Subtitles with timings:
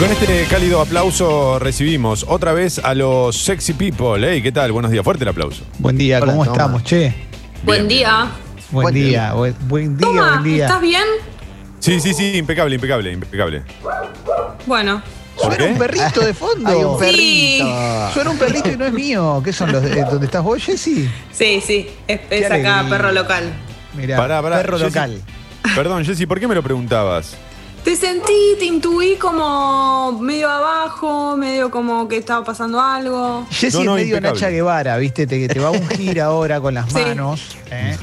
[0.00, 4.18] con este cálido aplauso recibimos otra vez a los sexy people.
[4.26, 4.72] Hey, ¿qué tal?
[4.72, 5.04] Buenos días.
[5.04, 5.62] Fuerte el aplauso.
[5.78, 6.56] Buen día, Hola, ¿cómo Toma.
[6.56, 7.14] estamos, che?
[7.64, 8.30] Buen día.
[8.70, 10.66] Buen, Buen día, buen, buen día, Toma, buen día.
[10.66, 11.02] ¿estás bien?
[11.80, 13.62] Sí, sí, sí, impecable, impecable, impecable.
[14.66, 15.02] Bueno.
[15.36, 15.72] ¿Por Suena qué?
[15.72, 16.68] un perrito de fondo.
[16.68, 17.04] Hay un Sí.
[17.04, 18.12] perrito.
[18.14, 19.42] Suena un perrito y no es mío.
[19.44, 21.10] ¿Qué son los de, donde estás vos, Jessy?
[21.32, 22.86] Sí, sí, es, acá, alegría.
[22.88, 23.52] perro local.
[23.94, 24.90] Mirá, Pará, pará, perro Jessy.
[24.94, 25.22] local.
[25.74, 27.36] Perdón, Jessy, ¿por qué me lo preguntabas?
[27.84, 33.46] Te sentí, te intuí como medio abajo, medio como que estaba pasando algo.
[33.50, 34.40] Jessy No, no, es medio impecable.
[34.40, 35.26] Nacha Guevara, ¿viste?
[35.26, 36.98] Te, te va a ungir ahora con las Sí.
[37.00, 37.56] manos.
[37.70, 37.96] ¿eh?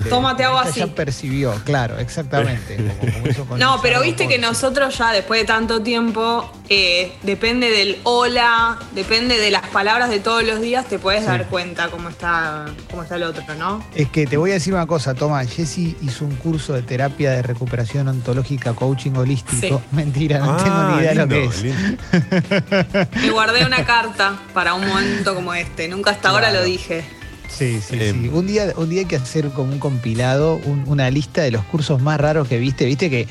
[0.00, 0.80] Y te- Toma, te hago ella así.
[0.80, 2.76] Ya percibió, claro, exactamente.
[2.76, 7.98] como- como No, pero viste que nosotros ya después de tanto tiempo, eh, depende del
[8.04, 12.66] hola, depende de las palabras de todos los días, te puedes dar cuenta cómo está,
[12.90, 13.84] cómo está el otro, ¿no?
[13.94, 15.44] Es que te voy a decir una cosa, toma.
[15.44, 19.78] Jessy hizo un curso de terapia de recuperación ontológica, coaching holístico.
[19.78, 19.84] Sí.
[19.96, 21.62] Mentira, no Ah, tengo ni idea lindo, lo que es.
[21.62, 22.02] lindo.
[23.22, 25.88] Me guardé una carta para un momento como este.
[25.88, 27.04] Nunca hasta ahora lo dije.
[27.48, 28.28] Sí, sí, Eh, sí.
[28.32, 31.64] Un día, un día hay que hacer como un compilado, un- una lista de los
[31.64, 32.84] cursos más raros que viste.
[32.86, 33.26] Viste que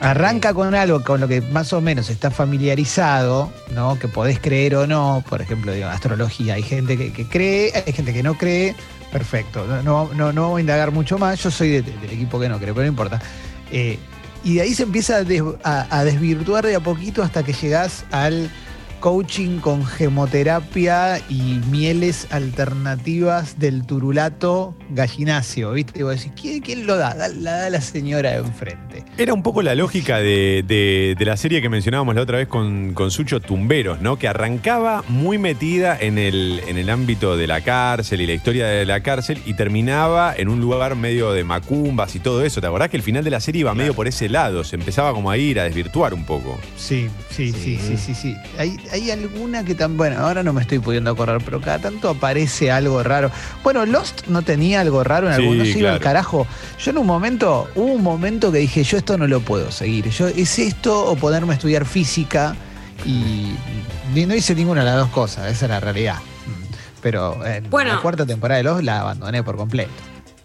[0.00, 3.98] arranca con algo con lo que más o menos está familiarizado, ¿no?
[3.98, 5.24] Que podés creer o no.
[5.28, 6.54] Por ejemplo, digo, astrología.
[6.54, 8.74] Hay gente que, que cree, hay gente que no cree.
[9.10, 9.66] Perfecto.
[9.66, 11.42] No, no, no, no voy a indagar mucho más.
[11.42, 13.20] Yo soy de- del equipo que no cree, pero no importa.
[13.72, 13.98] Eh,
[14.44, 17.52] y de ahí se empieza a, des- a- a desvirtuar de a poquito hasta que
[17.54, 18.50] llegás al
[19.00, 26.00] coaching con gemoterapia y mieles alternativas del turulato gallinacio, ¿viste?
[26.00, 27.14] Y vos decís, ¿quién, quién lo da?
[27.14, 29.04] La da la señora de enfrente.
[29.16, 32.48] Era un poco la lógica de, de- de la serie que mencionábamos la otra vez
[32.48, 34.16] con, con Sucho Tumberos, ¿no?
[34.18, 38.66] Que arrancaba muy metida en el, en el ámbito de la cárcel y la historia
[38.66, 42.60] de la cárcel y terminaba en un lugar medio de macumbas y todo eso.
[42.60, 44.64] ¿Te acordás que el final de la serie iba medio por ese lado?
[44.64, 46.58] Se empezaba como a ir, a desvirtuar un poco.
[46.76, 47.96] Sí, sí, sí, sí, Sí.
[47.96, 48.36] sí, sí.
[48.58, 52.08] Hay, hay alguna que tan, bueno, ahora no me estoy pudiendo acordar, pero cada tanto
[52.08, 53.30] aparece algo raro.
[53.62, 56.00] Bueno, Lost no tenía algo raro en Sí, se iba al claro.
[56.00, 56.46] carajo.
[56.78, 60.08] Yo en un momento, hubo un momento que dije, yo esto no lo puedo seguir.
[60.10, 62.54] Yo, ¿Es esto o ponerme a estudiar física?
[63.04, 63.54] Y
[64.26, 66.16] no hice ninguna de las dos cosas, esa es la realidad.
[67.00, 67.94] Pero en Bueno.
[67.94, 69.90] la cuarta temporada de Lost la abandoné por completo.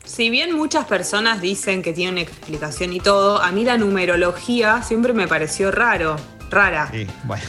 [0.05, 4.83] Si bien muchas personas dicen que tiene una explicación y todo, a mí la numerología
[4.83, 6.17] siempre me pareció raro,
[6.51, 6.89] rara.
[6.91, 7.43] Sí, bueno.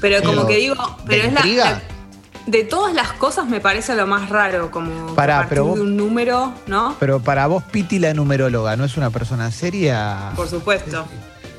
[0.00, 0.74] Pero como que digo,
[1.06, 1.82] pero ¿de es la, la-
[2.46, 5.64] de todas las cosas me parece lo más raro, como que Pará, a partir pero
[5.66, 6.94] vos- de un número, ¿no?
[7.00, 10.30] Pero para vos, Piti, la numeróloga, ¿no es una persona seria?
[10.36, 11.06] Por supuesto.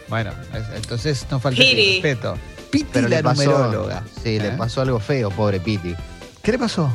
[0.08, 2.38] Bueno, es- entonces no falta el respeto.
[2.72, 4.04] Piti Pero la pasó, numeróloga.
[4.24, 4.56] sí, le ¿Eh?
[4.58, 5.94] pasó algo feo, pobre Piti.
[6.42, 6.90] ¿Qué le pasó?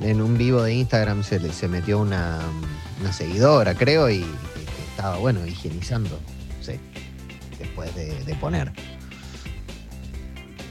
[0.00, 2.38] En un vivo de Instagram se, le- se metió una,
[3.00, 4.24] una seguidora, creo, y,
[4.90, 6.18] estaba, bueno, higienizando.
[6.60, 6.78] Sí,
[7.58, 8.70] después de, de poner.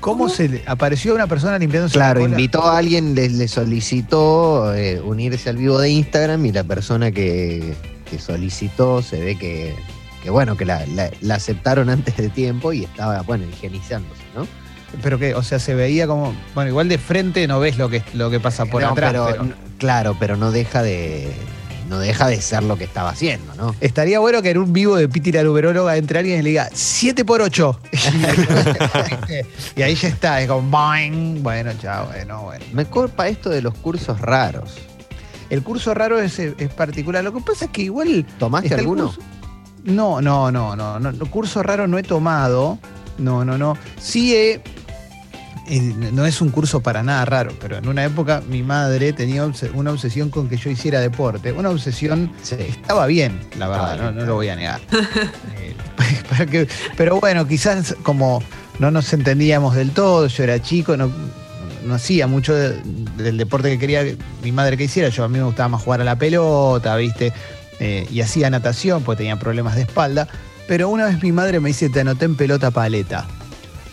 [0.01, 2.31] ¿Cómo, se le apareció una persona limpiándose Claro, la cola?
[2.31, 7.11] invitó a alguien, le, le solicitó eh, unirse al vivo de Instagram y la persona
[7.11, 7.73] que,
[8.09, 9.73] que solicitó se ve que,
[10.23, 14.47] que bueno, que la, la- la aceptaron antes de tiempo y estaba, bueno, higienizándose, ¿no?
[15.01, 16.35] Pero que, o sea, se veía como.
[16.53, 19.11] Bueno, igual de frente no ves lo que, lo que pasa por No, atrás.
[19.11, 21.31] pero, pero- n- Claro, pero no deja de
[21.91, 23.75] no deja de ser lo que estaba haciendo, ¿no?
[23.81, 26.69] Estaría bueno que en un vivo de Piti la numeróloga entre alguien y le diga
[26.71, 27.79] 7 por 8
[29.75, 31.43] y ahí ya está, es como boing.
[31.43, 32.63] Bueno, chao, bueno, bueno.
[32.71, 34.75] Me culpa esto de los cursos raros.
[35.49, 37.25] El curso raro es, es particular.
[37.25, 38.25] Lo que pasa es que igual.
[38.39, 39.13] ¿Tomaste alguno?
[39.83, 40.97] no, no, no, no.
[40.97, 42.79] no, Curso raro no he tomado.
[43.17, 43.77] No, no, no.
[43.99, 44.61] Sí he.
[46.11, 49.91] No es un curso para nada raro, pero en una época mi madre tenía una
[49.91, 51.51] obsesión con que yo hiciera deporte.
[51.53, 52.55] Una obsesión Sí.
[52.59, 54.81] estaba bien, la verdad, no, lo voy a negar.
[55.57, 55.75] Eh,
[56.29, 56.67] para que-
[56.97, 58.43] pero bueno, quizás como
[58.79, 61.09] no nos entendíamos del todo, yo era chico, no,
[61.85, 62.81] no hacía mucho de-
[63.17, 64.03] del deporte que quería
[64.43, 65.07] mi madre que hiciera.
[65.09, 67.31] Yo a mí me gustaba más jugar a la pelota, ¿viste?
[67.79, 70.27] Eh, y hacía natación porque tenía problemas de espalda.
[70.67, 73.25] Pero una vez mi madre me dice, te anoté en pelota paleta.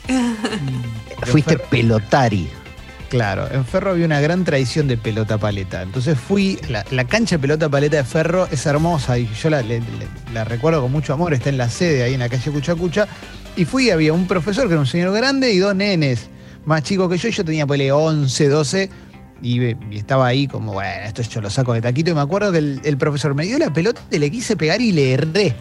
[1.27, 2.49] Fuiste Ferro- pelotari.
[3.09, 5.81] Claro, en Ferro había una gran tradición de pelota paleta.
[5.83, 9.63] Entonces fui, la, la cancha de pelota paleta de Ferro es hermosa y yo la,
[9.63, 12.51] le- le- la recuerdo con mucho amor, está en la sede ahí en la calle
[12.51, 13.09] Cuchacucha.
[13.57, 16.29] Y fui, había un profesor que era un señor grande y dos nenes
[16.67, 18.91] más chicos que yo, y yo tenía pues 11, 12.
[19.41, 22.11] Y, estaba ahí como, bueno, esto yo lo saco de taquito.
[22.11, 24.81] Y me acuerdo que el, el profesor me dio la pelota y le quise pegar
[24.83, 25.55] y le erré.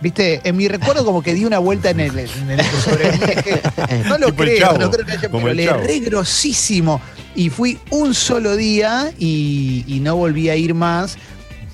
[0.00, 3.22] Viste, en mi recuerdo como que di una vuelta en el, en el sobre el
[3.22, 3.62] eje.
[4.08, 7.00] No lo Tipo el creo, Chavo, no creo que haya, pero el le erré grosísimo.
[7.34, 11.16] Y fui un solo día y, y no volví a ir más.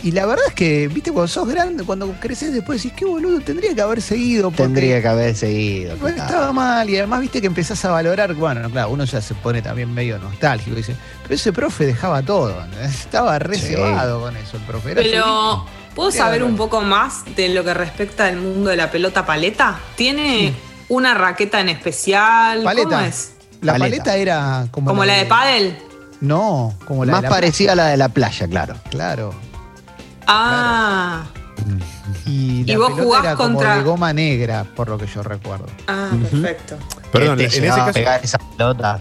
[0.03, 3.41] y la verdad es que, viste, cuando sos grande, cuando creces después decís, qué boludo,
[3.41, 4.51] tendría que haber seguido.
[4.53, 5.97] Tendría que haber seguido.
[5.97, 6.17] Claro.
[6.17, 9.35] estaba mal, y además viste que empezás a valorar, bueno, no, claro, uno ya se
[9.35, 10.95] pone también medio nostálgico, dice,
[11.25, 13.75] pero ese profe dejaba todo, estaba re Sí.
[13.75, 14.93] cebado con eso, el profe.
[14.93, 15.67] Era Pero,
[16.01, 19.79] ¿puedo saber un poco más de lo que respecta al mundo de la pelota paleta?
[19.97, 20.57] ¿Tiene Sí.
[20.89, 22.63] una raqueta en especial?
[22.63, 22.89] Paleta.
[22.89, 23.33] ¿Cómo es?
[23.61, 24.05] La Paleta.
[24.05, 25.79] paleta era como, ¿Como la de pádel?
[26.21, 28.75] No, como la Más de la parecida a la de la playa, claro.
[28.91, 29.35] Claro.
[30.27, 31.25] Ah,
[32.27, 35.07] Y, la ¿Y vos pelota jugás era como contra- de goma negra, por lo que
[35.07, 35.67] yo recuerdo.
[35.89, 36.77] ah, perfecto.
[37.13, 39.01] Perdón, Que en te ese caso, pegar esa pelota.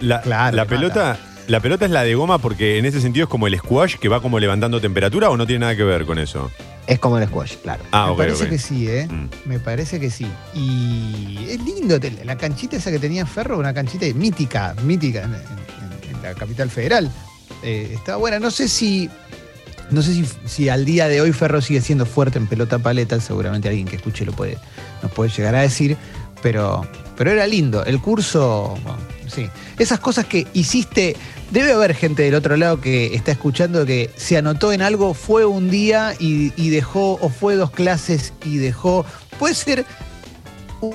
[0.00, 3.30] la, Claro, la pelota, la pelota es la de goma porque en ese sentido es
[3.30, 6.18] como el squash que va como levantando temperatura o no tiene nada que ver con
[6.18, 6.50] eso.
[6.86, 7.82] Es como el squash, claro.
[7.92, 9.06] Ah, Me parece que sí, ¿eh?
[9.10, 9.28] Mm.
[9.46, 10.26] Me parece que sí.
[10.54, 16.16] Y es lindo, la canchita esa que tenía Ferro, una canchita mítica, mítica en, en-
[16.16, 17.10] en la capital federal.
[17.62, 18.38] Eh, está buena.
[18.38, 19.08] No sé si.
[19.90, 23.20] No sé si, si al día de hoy Ferro sigue siendo fuerte en pelota paleta,
[23.20, 24.56] seguramente alguien que escuche lo puede,
[25.02, 25.96] nos puede llegar a decir,
[26.42, 26.86] pero,
[27.16, 27.84] pero era lindo.
[27.84, 28.98] El curso, bueno,
[29.34, 29.50] sí.
[29.78, 31.16] Esas cosas que hiciste,
[31.50, 35.44] debe haber gente del otro lado que está escuchando que se anotó en algo, fue
[35.44, 39.04] un día y, y dejó, o fue dos clases y dejó.
[39.38, 39.84] Puede ser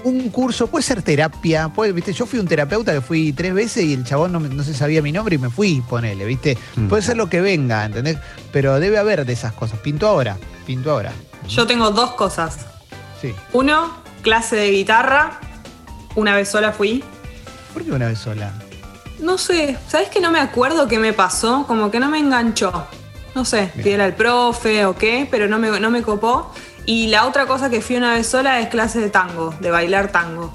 [0.04, 2.14] un curso, puede ser terapia, puede, ¿viste?
[2.14, 5.02] Yo fui un terapeuta que fui tres veces y el chabón no, no se sabía
[5.02, 6.58] mi nombre y me fui, ponele, ¿viste?
[6.76, 6.88] Mm.
[6.88, 8.18] Puede ser lo que venga, ¿entendés?
[8.52, 9.80] Pero debe haber de esas cosas.
[9.80, 11.12] Pinto ahora, pinto ahora.
[11.48, 12.66] Yo tengo dos cosas.
[13.22, 13.34] Sí.
[13.54, 15.40] Uno, clase de guitarra.
[16.16, 17.04] Una vez sola fui.
[17.80, 18.52] ¿Por qué una vez sola?
[19.20, 21.64] No sé, ¿sabes que no me acuerdo qué me pasó?
[21.66, 22.88] Como que no me enganchó.
[23.34, 26.52] No sé si era el profe o qué, pero no me, no me copó.
[26.86, 30.12] Y la otra cosa que fui una vez sola es clase de tango, de bailar
[30.12, 30.54] tango.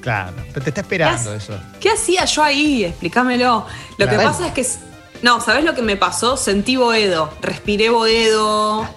[0.00, 1.60] Claro, pero te está esperando ¿Qué eso.
[1.80, 2.84] ¿Qué hacía yo ahí?
[2.84, 3.66] Explícamelo.
[3.96, 4.64] Lo que pasa es que.
[5.22, 6.36] No, ¿sabes lo que me pasó?
[6.36, 7.32] Sentí Boedo.
[7.42, 8.88] Respiré Boedo.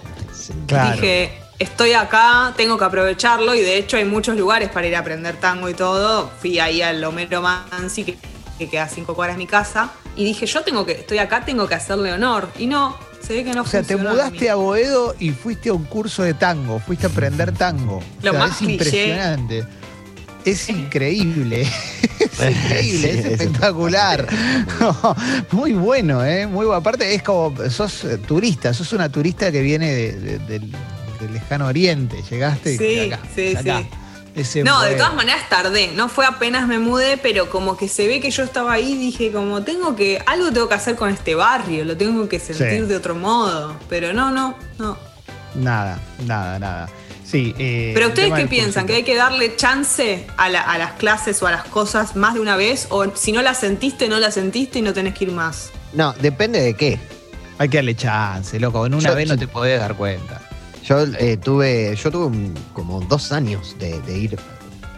[0.68, 0.92] Claro.
[0.92, 3.54] Dije, estoy acá, tengo que aprovecharlo.
[3.54, 6.30] Y de hecho, hay muchos lugares para ir a aprender tango y todo.
[6.40, 8.16] Fui ahí al Homero Mansi, que,
[8.58, 9.90] que queda a cinco cuadras de mi casa.
[10.16, 12.48] Y dije, yo tengo que, estoy acá, tengo que hacerle honor.
[12.58, 15.72] Y no, se ve que no O sea, te mudaste a Boedo y fuiste a
[15.72, 17.96] un curso de tango, fuiste a aprender tango.
[17.98, 18.72] O Lo sea, más es cliché.
[19.06, 19.64] impresionante.
[20.44, 21.62] Es increíble.
[21.62, 24.26] Es increíble, Sí, es es espectacular.
[25.52, 26.46] muy bueno, ¿eh?
[26.46, 26.74] Muy bueno.
[26.74, 30.60] Aparte, es como, sos eh, turista, sos una turista que viene de-
[31.22, 32.22] del lejano oriente.
[32.30, 33.78] Llegaste y acá, sí, acá.
[33.80, 33.88] sí.
[34.34, 35.88] Ese No, de todas maneras tardé.
[35.94, 39.30] No fue apenas me mudé, pero como que se ve que yo estaba ahí, dije
[39.30, 42.86] como tengo que, algo tengo que hacer con este barrio, lo tengo que sentir Sí.
[42.86, 43.76] de otro modo.
[43.90, 44.96] Pero no, no, no.
[45.54, 46.88] Nada, nada, nada.
[47.26, 50.92] Sí, eh, Pero ustedes qué piensan, que hay que darle chance a, la- a las
[50.92, 54.18] clases o a las cosas más de una vez, o si no las sentiste, no
[54.18, 55.70] las sentiste y no tenés que ir más.
[55.92, 56.98] No, depende de qué.
[57.58, 58.84] Hay que darle chance, loco.
[58.86, 60.41] En una Yo- vez no te podés dar cuenta.
[60.84, 64.38] Yo eh, tuve, yo tuve un- como dos años de, de ir.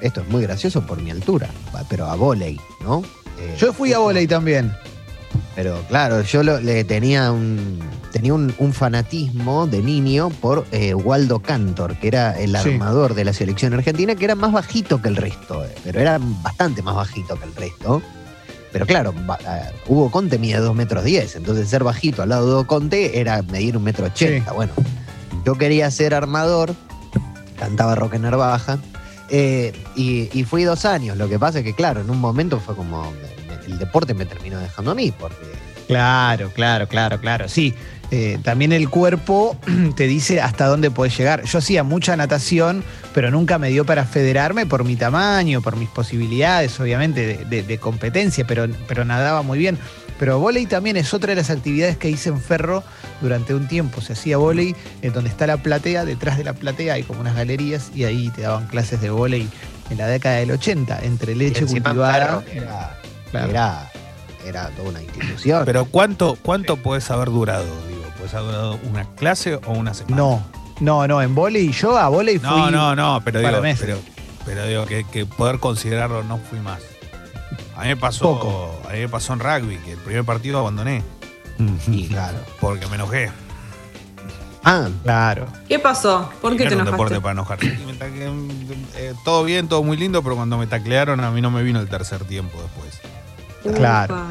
[0.01, 1.49] Esto es muy gracioso por mi altura,
[1.89, 3.03] pero a volei, ¿no?
[3.39, 4.73] Eh, Yo fui a volei también.
[5.57, 7.79] Pero claro, yo lo- le tenía un
[8.13, 12.71] tenía un, un fanatismo de niño por eh, Waldo Cantor, que era el Sí.
[12.71, 16.19] armador de la selección argentina, que era más bajito que el resto, eh, pero era
[16.21, 18.01] bastante más bajito que el resto.
[18.73, 19.13] Pero claro,
[19.89, 23.43] Hugo Conte mide 2 metros 10, entonces ser bajito al lado de Hugo Conte era
[23.43, 24.53] medir un metro 80.
[24.53, 24.73] Bueno,
[25.45, 26.75] yo quería ser armador,
[27.59, 28.79] cantaba rock en Narvaja,
[29.31, 31.17] eh, y, fui dos años.
[31.17, 33.13] Lo que pasa es que, claro, en un momento fue como
[33.67, 35.37] el deporte me terminó dejando a mí, porque
[35.87, 37.47] Claro, claro, claro, claro.
[37.49, 37.75] Sí,
[38.11, 39.57] eh, también el cuerpo
[39.97, 41.45] te dice hasta dónde puedes llegar.
[41.45, 42.83] Yo hacía mucha natación,
[43.13, 47.63] pero nunca me dio para federarme por mi tamaño, por mis posibilidades, obviamente, de, de-
[47.63, 49.79] de competencia, pero, pero nadaba muy bien.
[50.19, 52.83] Pero volei también es otra de las actividades que hice en Ferro
[53.21, 54.01] durante un tiempo.
[54.01, 57.35] Se hacía volei en donde está la platea, detrás de la platea hay como unas
[57.35, 59.49] galerías y ahí te daban clases de volei
[59.91, 62.43] en la década del 80, entre leche cultivada.
[62.53, 62.97] Era,
[63.31, 63.51] Claro.
[63.51, 63.91] era,
[64.47, 65.65] era toda una institución.
[65.65, 67.65] Pero ¿cuánto, cuánto puedes haber durado?
[67.89, 70.17] Digo, ¿puedes haber durado una clase o una semana?
[70.17, 70.43] No,
[70.81, 72.49] no, no, en volei yo a volei fui.
[72.49, 73.81] No, no, no, pero para digo, meses.
[73.85, 73.99] pero,
[74.47, 76.81] pero digo que, que poder considerarlo no fui más.
[77.77, 78.81] A mí me pasó, Poco.
[78.89, 81.03] a mí me pasó en rugby, que el primer partido abandoné
[81.89, 82.39] y claro.
[82.61, 83.31] porque me enojé.
[84.67, 85.47] Ah, Claro.
[85.69, 86.31] ¿Qué pasó?
[86.41, 87.15] ¿Por qué te era un enojaste?
[87.15, 87.67] deporte para enojarse.
[87.67, 91.41] Y me taque- eh, todo bien, todo muy lindo, pero cuando me taclearon a mí
[91.43, 93.77] no me vino el tercer tiempo después.
[93.77, 94.15] Claro.
[94.15, 94.27] Upa.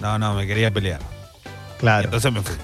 [0.00, 1.00] No, no, me quería pelear.
[1.78, 2.04] Claro.
[2.04, 2.54] Entonces me fui.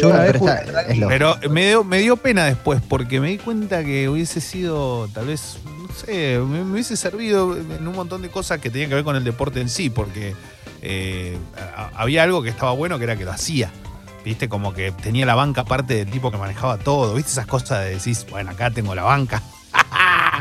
[0.00, 3.28] Yo una vez está- jugué- es Pero me dio, me dio pena después porque me
[3.28, 5.58] di cuenta que hubiese sido, tal vez,
[5.90, 9.16] sé, me, me hubiese servido en un montón de cosas que tenían que ver con
[9.16, 10.34] el deporte en sí, porque
[10.82, 11.36] eh,
[11.76, 13.70] a- había algo que estaba bueno que era que lo hacía.
[14.24, 17.84] viste, como que tenía la banca aparte del tipo que manejaba todo, viste esas cosas
[17.84, 19.42] de decís, bueno, acá tengo la banca.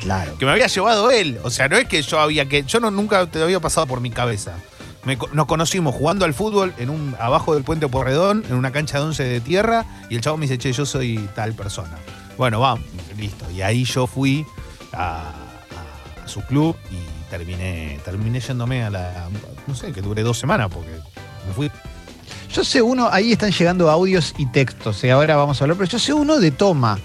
[0.02, 0.38] Claro.
[0.38, 1.40] Que me había llevado él.
[1.44, 2.64] O sea, no es que yo había que.
[2.64, 4.54] Yo no, nunca te había pasado por mi cabeza.
[5.04, 8.98] Me nos conocimos jugando al fútbol en un, abajo del puente Porredón, en una cancha
[9.00, 11.98] de once de tierra, y el chavo me dice, che, yo soy tal persona.
[12.38, 12.86] Bueno, vamos,
[13.18, 13.46] listo.
[13.52, 14.46] Y ahí yo fui
[14.94, 15.34] a
[16.30, 19.28] su club y terminé, terminé yéndome a la.
[19.68, 20.90] No sé, que duré dos semanas porque
[21.48, 21.70] me fui.
[22.54, 25.90] Yo sé uno, ahí están llegando audios y textos, y ahora vamos a hablar, pero
[25.90, 26.98] yo sé uno de Toma.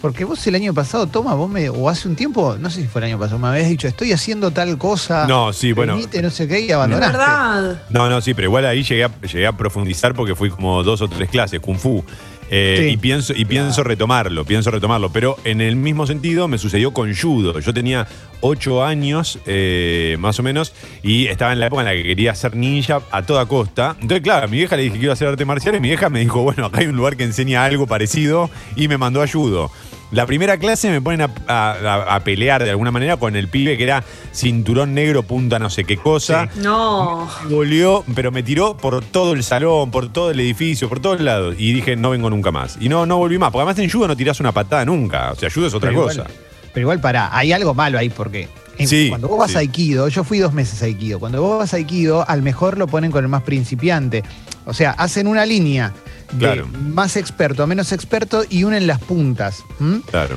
[0.00, 2.86] Porque vos el año pasado, Toma, vos me, o hace un tiempo, no sé si
[2.86, 5.26] fue el año pasado, me habías dicho, estoy haciendo tal cosa.
[5.26, 5.98] No, sí, bueno.
[6.22, 7.18] no sé qué, y De abandonaste.
[7.18, 7.82] verdad.
[7.90, 11.02] No, no, sí, pero igual ahí llegué a, llegué a profundizar porque fui como dos
[11.02, 12.04] o tres clases, Kung Fu.
[12.50, 12.88] Eh, Sí.
[12.90, 15.10] Y pienso, y pienso retomarlo, pienso retomarlo.
[15.10, 17.58] Pero en el mismo sentido me sucedió con judo.
[17.60, 18.06] Yo tenía
[18.40, 22.34] ocho años, eh, más o menos, y estaba en la época en la que quería
[22.34, 23.96] ser ninja a toda costa.
[24.00, 25.80] Entonces, claro, a mi vieja le dije que iba a hacer artes marciales.
[25.80, 28.96] Mi vieja me dijo, bueno, acá hay un lugar que enseña algo parecido y me
[28.98, 29.70] mandó a judo.
[30.10, 33.48] La primera clase me ponen a, a- a- a pelear de alguna manera con el
[33.48, 36.48] pibe que era cinturón negro, punta no sé qué cosa.
[36.56, 37.28] No.
[37.44, 41.20] Me goleó, pero me tiró por todo el salón, por todo el edificio, por todos
[41.20, 41.56] lados.
[41.58, 42.78] Y dije, no vengo nunca más.
[42.80, 43.50] Y no, no volví más.
[43.50, 45.32] Porque además en judo no tirás una patada nunca.
[45.32, 46.20] O sea, judo es otra Pero cosa.
[46.22, 46.32] igual-
[46.72, 48.48] pero igual, pará, hay algo malo ahí, porque
[48.78, 49.56] en- Sí, cuando vos vas sí.
[49.56, 52.78] a Aikido, yo fui dos meses a Aikido, cuando vos vas a Aikido, al mejor
[52.78, 54.22] lo ponen con el más principiante.
[54.64, 55.92] O sea, hacen una línea
[56.32, 59.64] de más experto a menos experto y unen las puntas.
[59.80, 60.00] ¿m?
[60.10, 60.36] Claro.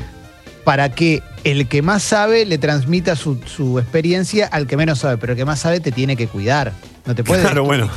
[0.63, 5.17] Para que el que más sabe le transmita su, su experiencia al que menos sabe,
[5.17, 6.71] pero el que más sabe te tiene que cuidar.
[7.03, 7.41] No te puede.
[7.41, 7.89] Claro, bueno.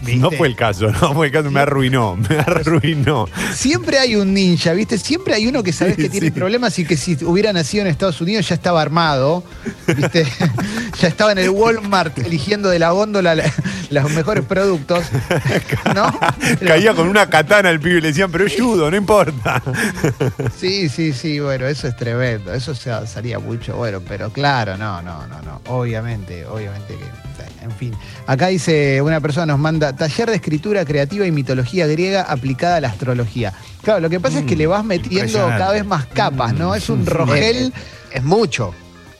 [0.00, 0.16] ¿Viste?
[0.16, 1.50] No fue el caso, no fue el caso.
[1.50, 3.26] Me arruinó, me arruinó.
[3.54, 4.96] Siempre hay un ninja, ¿viste?
[4.96, 6.30] Siempre hay uno que sabes Sí, que tiene sí.
[6.32, 9.44] problemas y que si hubiera nacido en Estados Unidos ya estaba armado,
[9.94, 10.26] ¿viste?
[11.00, 13.52] ya estaba en el Walmart eligiendo de la góndola la-
[13.90, 15.04] los mejores productos,
[15.94, 16.12] ¿no?
[16.66, 19.62] Caía con una katana el pibe y le decían, pero es judo, no importa.
[20.56, 25.02] Sí, sí, sí, bueno, eso es tremendo, eso se- salía mucho, bueno, pero claro, no,
[25.02, 27.92] no, no, no, obviamente, obviamente que, en fin.
[28.26, 32.80] Acá dice, una persona nos manda, taller de escritura creativa y mitología griega aplicada a
[32.80, 33.52] la astrología.
[33.82, 36.74] Claro, lo que pasa es que Mm, le vas metiendo cada vez más capas, ¿no?
[36.74, 37.72] Es un rogel,
[38.12, 38.72] Es mucho.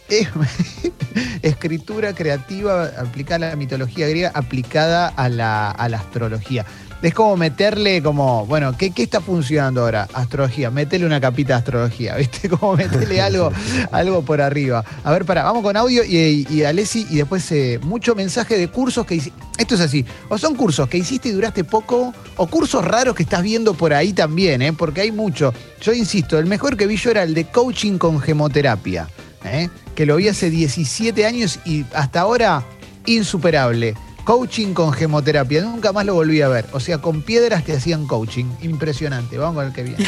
[0.08, 0.28] Es-
[1.42, 6.64] escritura creativa aplicada a la mitología griega, aplicada a la, a la astrología.
[7.02, 10.08] Es como meterle como, bueno, ¿qué, qué está funcionando ahora?
[10.14, 12.48] Astrología, métele una capita de astrología, ¿viste?
[12.48, 13.52] Como meterle algo,
[13.92, 14.82] algo por arriba.
[15.04, 18.68] A ver, para, vamos con audio y, y Alessi y después eh, mucho mensaje de
[18.68, 19.38] cursos que hiciste.
[19.58, 23.22] Esto es así, o son cursos que hiciste y duraste poco, o cursos raros que
[23.22, 24.72] estás viendo por ahí también, ¿eh?
[24.72, 25.52] Porque hay mucho.
[25.80, 29.06] Yo insisto, el mejor que vi yo era el de coaching con gemoterapia.
[29.52, 29.70] ¿Eh?
[29.94, 32.62] que lo vi hace 17 años y hasta ahora
[33.06, 33.94] insuperable.
[34.24, 36.66] Coaching con gemoterapia, nunca más lo volví a ver.
[36.72, 38.46] O sea, con piedras te hacían coaching.
[38.62, 39.38] Impresionante.
[39.38, 40.04] Vamos con el que viene.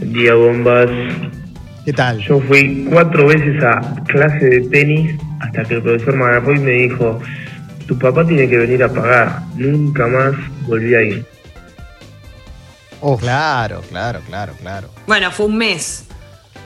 [0.00, 0.88] Día, bombas.
[1.84, 2.20] ¿Qué tal?
[2.20, 6.60] Yo fui cuatro veces a clase de tenis hasta que el profesor me agarró y
[6.60, 7.20] me dijo,
[7.86, 9.42] tu papá tiene que venir a pagar.
[9.56, 10.32] Nunca más
[10.66, 11.26] volví a ir.
[13.02, 14.88] Oh, claro, claro, claro, claro.
[15.06, 16.04] Bueno, fue un mes.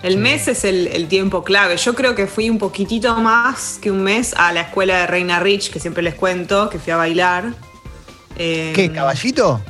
[0.02, 1.78] El mes es el, el tiempo clave.
[1.78, 5.40] Yo creo que fui un poquitito más que un mes a la escuela de Reina
[5.40, 7.54] Rich, que siempre les cuento, que fui a bailar.
[8.36, 9.62] Eh, ¿Qué, caballito?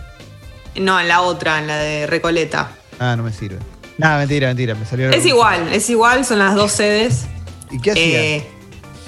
[0.74, 2.70] No, en la otra, en la de Recoleta.
[2.98, 3.58] Ah, no me sirve.
[3.96, 4.74] Nada, mentira, mentira.
[4.74, 7.26] Me salió Es igual, es igual, son las dos sedes.
[7.70, 8.22] ¿Y qué hacía?
[8.22, 8.46] Eh,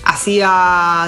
[0.04, 0.48] hacía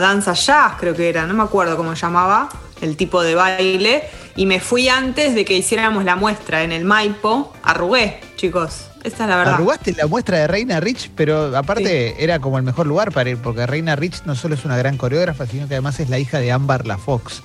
[0.00, 2.49] danza jazz, creo que era, no me acuerdo cómo llamaba,
[2.80, 4.02] el tipo de baile.
[4.37, 7.52] Y me fui antes de que hiciéramos la muestra en el Maipo.
[7.62, 8.87] Arrugué, chicos.
[9.02, 9.54] Esta es la verdad.
[9.54, 13.38] Arrugaste la muestra de Reina Rich, pero aparte era como el mejor lugar para ir,
[13.38, 16.38] porque Reina Rich no solo es una gran coreógrafa, sino que además es la hija
[16.38, 17.42] de Amber La Fox.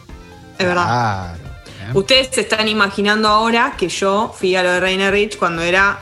[0.57, 0.83] Es verdad.
[0.85, 1.39] Claro.
[1.45, 1.91] ¿eh?
[1.93, 5.97] Ustedes se están imaginando ahora que yo fui a lo de Reina Rich cuando era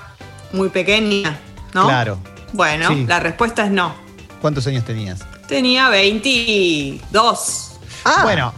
[0.54, 1.40] muy pequeña,
[1.74, 1.86] ¿no?
[1.86, 2.18] Claro.
[2.52, 3.06] Bueno, Sí.
[3.08, 3.94] la respuesta es no.
[4.42, 5.20] ¿Cuántos años tenías?
[5.48, 7.73] Tenía 22.
[8.24, 8.54] Bueno,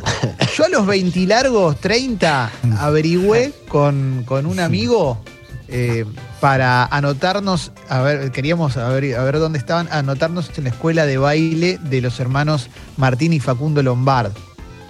[0.58, 5.20] yo a los 20 largos, 30, averigüé con, con un amigo
[5.68, 6.06] eh,
[6.40, 11.06] para anotarnos, a ver, queríamos a ver, a ver dónde estaban, anotarnos en la escuela
[11.06, 14.32] de baile de los hermanos Martín y Facundo Lombard.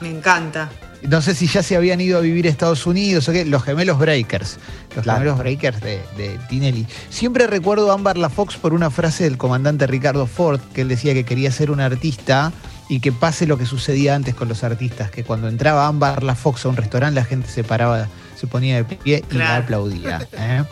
[0.02, 0.70] Me encanta.
[1.08, 3.62] No sé si ya se habían ido a vivir a Estados Unidos o qué, los
[3.64, 4.58] gemelos Breakers.
[4.96, 5.20] Los Claro.
[5.20, 6.88] gemelos Breakers de, de Tinelli.
[7.10, 10.88] Siempre recuerdo a Amber La Fox por una frase del comandante Ricardo Ford, que él
[10.88, 12.52] decía que quería ser un artista
[12.88, 16.36] y que pase lo que sucedía antes con los artistas, que cuando entraba Amber La
[16.36, 20.28] Fox a un restaurante la gente se paraba, se ponía de pie y la aplaudía.
[20.34, 20.64] ¿eh?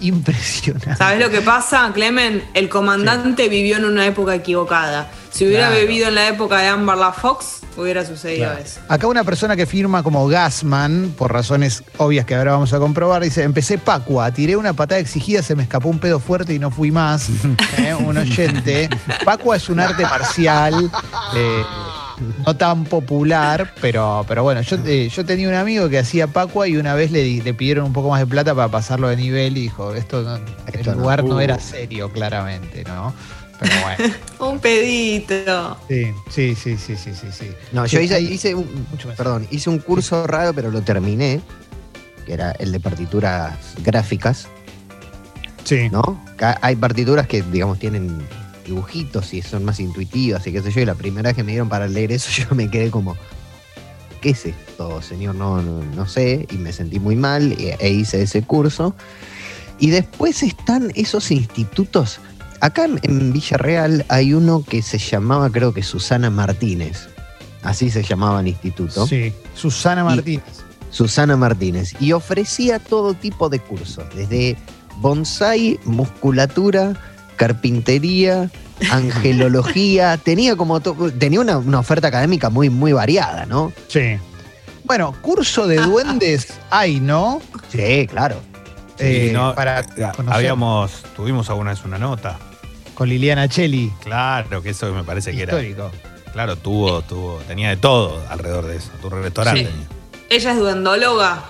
[0.00, 0.96] Impresionante.
[0.96, 2.42] ¿Sabes lo que pasa, Clemen?
[2.54, 5.10] El comandante vivió en una época equivocada.
[5.30, 5.80] Si hubiera Claro.
[5.80, 8.58] bebido en la época de Amber La Fox, hubiera sucedido Claro.
[8.64, 8.80] eso.
[8.88, 13.22] Acá una persona que firma como Gasman, por razones obvias que ahora vamos a comprobar,
[13.22, 16.70] dice, empecé Pacua, tiré una patada exigida, se me escapó un pedo fuerte y no
[16.70, 17.28] fui más.
[17.78, 18.90] Eh, Un oyente.
[19.24, 20.90] Pacua es un arte marcial,
[21.34, 21.62] eh,
[22.46, 26.66] no tan popular, pero, pero bueno, yo, eh, yo tenía un amigo que hacía Pacua
[26.68, 29.56] y una vez le, le pidieron un poco más de plata para pasarlo de nivel
[29.56, 31.02] y dijo, esto no- Esto el no.
[31.02, 33.14] lugar no era serio, claramente, ¿no?
[33.60, 34.14] Pero bueno.
[34.52, 35.76] Un pedito.
[35.88, 37.26] Sí, sí, sí, sí, sí, sí.
[37.30, 37.50] sí.
[37.72, 39.16] No, yo hice, hice un, mucho más.
[39.16, 41.40] perdón, hice un curso raro, pero lo terminé,
[42.26, 44.48] que era el de partituras gráficas,
[45.64, 45.88] Sí.
[45.90, 46.20] ¿no?
[46.62, 48.18] Hay partituras que, digamos, tienen
[48.64, 51.52] dibujitos y son más intuitivas y qué sé yo, y la primera vez que me
[51.52, 53.16] dieron para leer eso, yo me quedé como,
[54.20, 55.34] ¿qué es esto, señor?
[55.34, 58.94] No, no, no sé, y me sentí muy mal e, e hice ese curso.
[59.78, 62.20] Y después están esos institutos.
[62.60, 67.08] Acá en, en Villarreal hay uno que se llamaba, creo que Susana Martínez.
[67.62, 69.06] Así se llamaba el instituto.
[69.06, 70.44] Sí, Susana Martínez.
[70.90, 71.94] Susana Martínez.
[72.00, 74.56] Y ofrecía todo tipo de cursos, desde
[74.96, 76.94] bonsai, musculatura,
[77.36, 78.50] carpintería,
[78.90, 80.16] angelología.
[80.16, 83.72] tenía como to- tenía una, una oferta académica muy, muy variada, ¿no?
[83.88, 84.16] Sí.
[84.84, 87.40] Bueno, curso de duendes hay, ¿no?
[87.70, 88.36] Sí, claro.
[88.98, 89.84] Eh, Sí, no, para eh,
[90.16, 92.38] conocer habíamos, tuvimos alguna vez una nota.
[93.00, 93.90] Con Liliana Cheli.
[94.02, 95.54] Claro, que eso me parece que era.
[95.54, 95.90] Histórico.
[96.34, 98.90] Claro, tuvo, tuvo, tenía de todo alrededor de eso.
[99.00, 99.62] Tu restaurante.
[99.62, 99.68] Sí.
[99.68, 99.88] tenía.
[100.28, 101.44] Ella es duendóloga.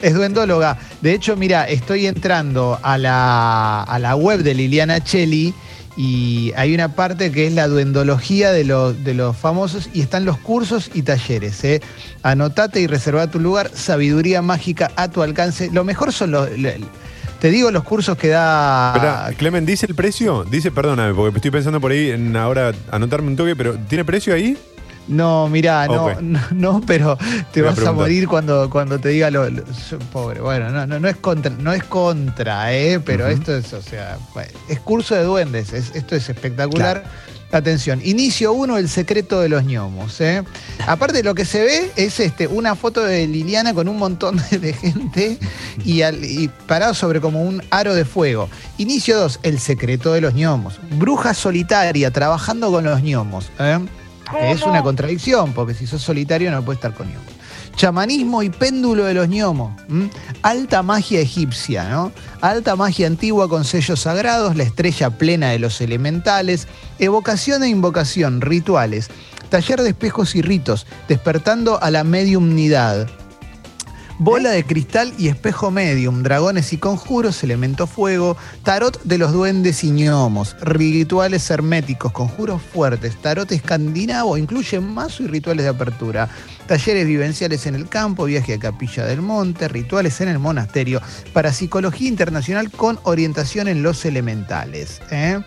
[0.00, 0.78] Es duendóloga.
[1.00, 5.52] De hecho, mira, estoy entrando a la, a la web de Liliana Cheli
[5.96, 10.24] y hay una parte que es la duendología de los, de los famosos y están
[10.24, 11.64] los cursos y talleres.
[11.64, 11.82] ¿eh?
[12.22, 13.68] Anotate y reserva tu lugar.
[13.74, 15.70] Sabiduría mágica a tu alcance.
[15.72, 16.48] Lo mejor son los...
[17.44, 18.94] te digo los cursos que da...
[18.94, 20.44] Espera, Clemen, ¿dice el precio?
[20.44, 24.32] Dice, perdóname, porque estoy pensando por ahí en ahora anotarme un toque, pero ¿tiene precio
[24.32, 24.56] ahí?
[25.08, 26.20] No, mirá, no, Ok.
[26.22, 27.18] no, no, pero
[27.52, 29.46] te vas a morir cuando, cuando te diga lo,
[30.10, 30.40] pobre.
[30.40, 34.16] Bueno, no, no, no es contra, no es contra, eh, pero esto es, o sea,
[34.70, 37.04] es curso de duendes, es- esto es espectacular.
[37.54, 40.20] Atención, inicio uno, el secreto de los ñomos.
[40.20, 40.42] ¿eh?
[40.86, 44.72] Aparte lo que se ve es este, una foto de Liliana con un montón de,
[44.72, 45.38] gente
[45.84, 48.48] y, al- y parado sobre como un aro de fuego.
[48.78, 50.80] Inicio 2, el secreto de los ñomos.
[50.98, 53.50] Bruja solitaria trabajando con los ñomos.
[53.60, 53.78] ¿eh?
[54.42, 57.33] Es una contradicción, porque si sos solitario no puedes estar con ñomos.
[57.76, 59.72] Chamanismo y péndulo de los ñomos.
[59.88, 60.10] ¿m?
[60.42, 62.12] Alta magia egipcia, ¿no?
[62.40, 68.40] Alta magia antigua con sellos sagrados, la estrella plena de los elementales, evocación e invocación,
[68.40, 69.10] rituales,
[69.48, 73.08] taller de espejos y ritos, despertando a la mediumnidad.
[74.20, 79.82] Bola de cristal y espejo medium, dragones y conjuros, elemento fuego, tarot de los duendes
[79.82, 86.28] y gnomos, rituales herméticos, conjuros fuertes, tarot escandinavo, incluye mazo y rituales de apertura,
[86.68, 92.08] talleres vivenciales en el campo, viaje a Capilla del Monte, rituales en el monasterio, parapsicología
[92.08, 95.02] internacional con orientación en los elementales.
[95.10, 95.40] ¿eh?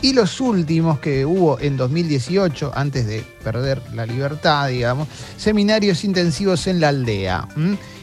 [0.00, 6.68] Y los últimos que hubo en 2018, antes de perder la libertad, digamos, seminarios intensivos
[6.68, 7.48] en la aldea.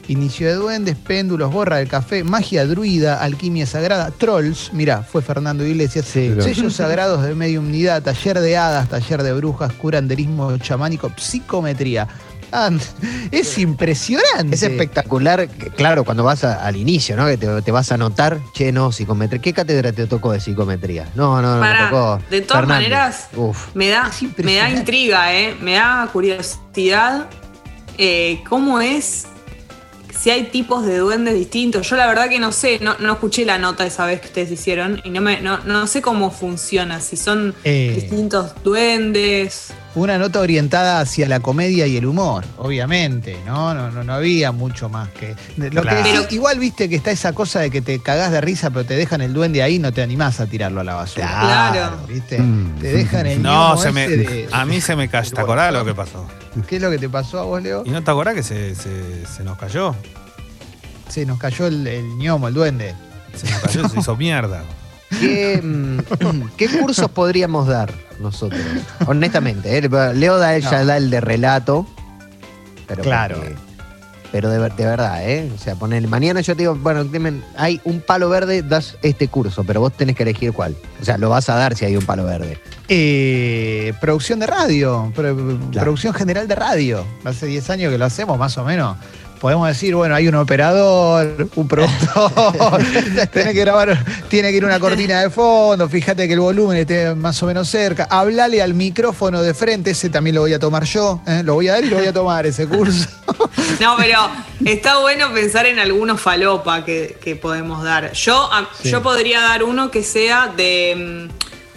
[0.10, 5.64] Inicio de duendes, péndulos, borra del café, magia druida, alquimia sagrada, trolls, mirá, fue Fernando
[5.64, 12.08] Iglesias, sellos sagrados de mediumnidad, taller de hadas, taller de brujas, curanderismo chamánico, psicometría.
[12.52, 12.72] Ah,
[13.30, 14.56] es impresionante.
[14.56, 17.28] Es espectacular, claro, cuando vas a- al inicio, ¿no?
[17.28, 19.40] Que te, te vas a anotar, che, no, psicometría.
[19.40, 21.08] ¿Qué cátedra te tocó de psicometría?
[21.14, 22.20] No, no, no, me tocó.
[22.32, 22.90] de todas Fernández.
[22.90, 23.68] maneras, Uf.
[23.76, 25.56] Me da, me da intriga, ¿eh?
[25.62, 27.28] Me da curiosidad
[28.00, 29.28] eh, cómo es,
[30.22, 31.90] si hay tipos de duendes distintos.
[31.90, 34.52] Yo la verdad que no sé, no, no escuché la nota esa vez que ustedes
[34.52, 37.94] hicieron y no, me, no, no sé cómo funciona, si son Eh.
[37.96, 39.72] distintos duendes.
[39.96, 43.74] Una nota orientada hacia la comedia y el humor, obviamente, ¿no?
[43.74, 45.36] No, no, no había mucho más que.
[45.58, 45.90] Lo Claro.
[45.90, 48.70] que decís, Pero- igual viste que está esa cosa de que te cagás de risa,
[48.70, 51.26] pero te dejan el duende ahí y no te animás a tirarlo a la basura.
[51.28, 51.98] Claro.
[52.08, 52.40] ¿Viste?
[52.40, 52.76] Mm.
[52.80, 55.32] Te dejan el No, se me, de- a mí se me cayó.
[55.32, 56.28] ¿Te acordás lo que pasó?
[56.68, 57.82] ¿Qué es lo que te pasó a vos, Leo?
[57.86, 59.96] ¿Y no te acordás que se, se- se nos cayó?
[61.10, 62.94] Se nos cayó el, el ñomo, el duende.
[63.36, 64.64] Se nos cayó, se hizo mierda.
[65.20, 65.98] ¿Qué, mm,
[66.58, 68.62] ¿Qué cursos podríamos dar nosotros?
[69.08, 69.90] Honestamente, ¿eh?
[70.16, 70.86] Leo da, ella No.
[70.86, 71.86] da el de relato.
[72.88, 73.38] Pero Claro.
[73.38, 73.56] porque-
[74.32, 75.52] pero de, ver- de verdad, ¿eh?
[75.56, 77.04] O sea, poner, mañana yo te digo, bueno,
[77.58, 80.76] hay un palo verde, das este curso, pero vos tenés que elegir cuál.
[81.02, 82.60] O sea, lo vas a dar si hay un palo verde.
[82.88, 85.36] Eh, producción de radio, pro-
[85.72, 87.06] producción general de radio.
[87.24, 88.98] Hace 10 años que lo hacemos, más o menos.
[89.40, 92.82] Podemos decir, bueno, hay un operador, un productor,
[93.34, 97.16] tiene que grabar, tiene que ir una cortina de fondo, fíjate que el volumen esté
[97.16, 100.84] más o menos cerca, hablale al micrófono de frente, ese también lo voy a tomar
[100.84, 101.42] yo, ¿eh?
[101.44, 103.08] lo voy a dar y lo voy a tomar ese curso.
[103.80, 104.20] No, pero
[104.66, 108.12] está bueno pensar en algunos falopa que, que podemos dar.
[108.12, 108.50] Yo,
[108.82, 108.90] Sí.
[108.90, 111.28] yo podría dar uno que sea de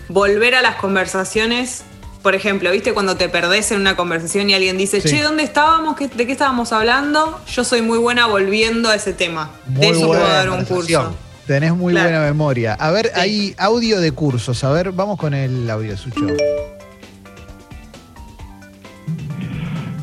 [0.09, 1.85] mm, volver a las conversaciones.
[2.23, 5.09] Por ejemplo, ¿viste cuando te perdés en una conversación y alguien dice, Sí.
[5.09, 5.97] che, ¿dónde estábamos?
[5.97, 7.41] ¿Qué- ¿De qué estábamos hablando?
[7.53, 9.51] Yo soy muy buena volviendo a ese tema.
[9.67, 11.15] Muy de eso puedo buena dar un curso.
[11.49, 12.11] Tenés muy Claro.
[12.11, 12.75] buena memoria.
[12.75, 13.13] A ver, Sí.
[13.21, 14.63] hay audio de cursos.
[14.63, 16.25] A ver, vamos con el audio, Sucho.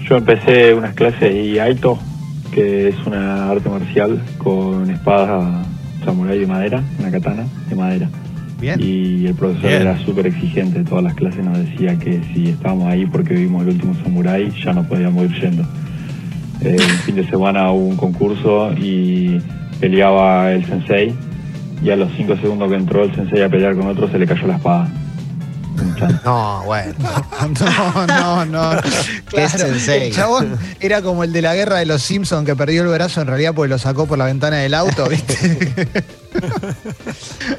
[0.09, 1.99] Yo empecé unas clases de Aito,
[2.53, 5.63] que es una arte marcial con espada
[6.03, 8.09] samurai de madera, una katana de madera.
[8.59, 8.79] Bien.
[8.81, 9.81] Y el profesor Bien.
[9.81, 13.69] era súper exigente, todas las clases nos decía que si estábamos ahí porque vimos el
[13.69, 15.63] último samurái, ya no podíamos ir yendo.
[16.61, 19.39] Eh, un fin de semana hubo un concurso y
[19.79, 21.13] peleaba el sensei
[21.81, 24.27] y a los cinco segundos que entró el sensei a pelear con otro se le
[24.27, 24.89] cayó la espada.
[26.25, 26.93] No, bueno.
[27.59, 28.81] No, no, no.
[29.49, 30.07] Sensei.
[30.07, 33.21] El chabón era como el de la guerra de los Simpsons que perdió el brazo
[33.21, 35.87] en realidad porque lo sacó por la ventana del auto, ¿viste?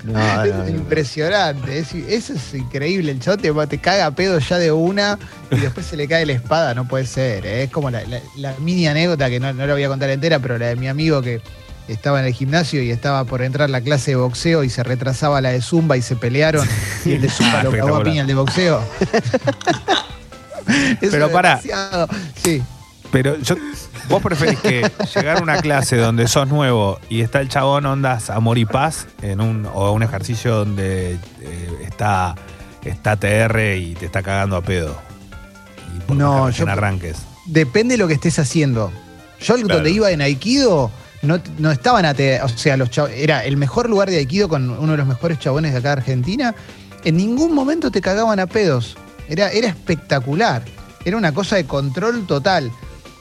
[0.04, 0.68] No, no, Es no.
[0.68, 3.10] impresionante, es- eso es increíble.
[3.12, 5.18] El chabón te, te caga a pedo ya de una
[5.50, 7.44] y después se le cae la espada, no puede ser.
[7.46, 7.64] ¿eh?
[7.64, 10.38] Es como la, la- la mini anécdota que no, no la voy a contar entera,
[10.38, 11.40] pero la de mi amigo que
[11.92, 15.40] estaba en el gimnasio y estaba por entrar la clase de boxeo y se retrasaba
[15.40, 16.66] la de zumba y se pelearon
[17.04, 18.82] y el de zumba lo cagó a piña el de boxeo.
[21.00, 22.08] Eso Pero demasiado.
[22.42, 22.62] Sí.
[23.10, 23.56] Pero yo,
[24.08, 28.30] vos preferís que llegar a una clase donde sos nuevo y está el chabón ondas
[28.30, 32.36] amor y paz en un, o un ejercicio donde eh, está,
[32.84, 34.96] está TR y te está cagando a pedo.
[35.96, 37.16] Y por No, yo- arranques.
[37.46, 38.92] Depende de lo que estés haciendo.
[39.40, 39.74] Yo Claro.
[39.76, 40.90] donde iba en Aikido,
[41.22, 44.92] no, no estaban ate- o sea, los era el mejor lugar de Aikido con uno
[44.92, 46.54] de los mejores chabones de acá de Argentina.
[47.04, 48.96] En ningún momento te cagaban a pedos.
[49.28, 50.62] Era, era espectacular.
[51.04, 52.70] Era una cosa de control total.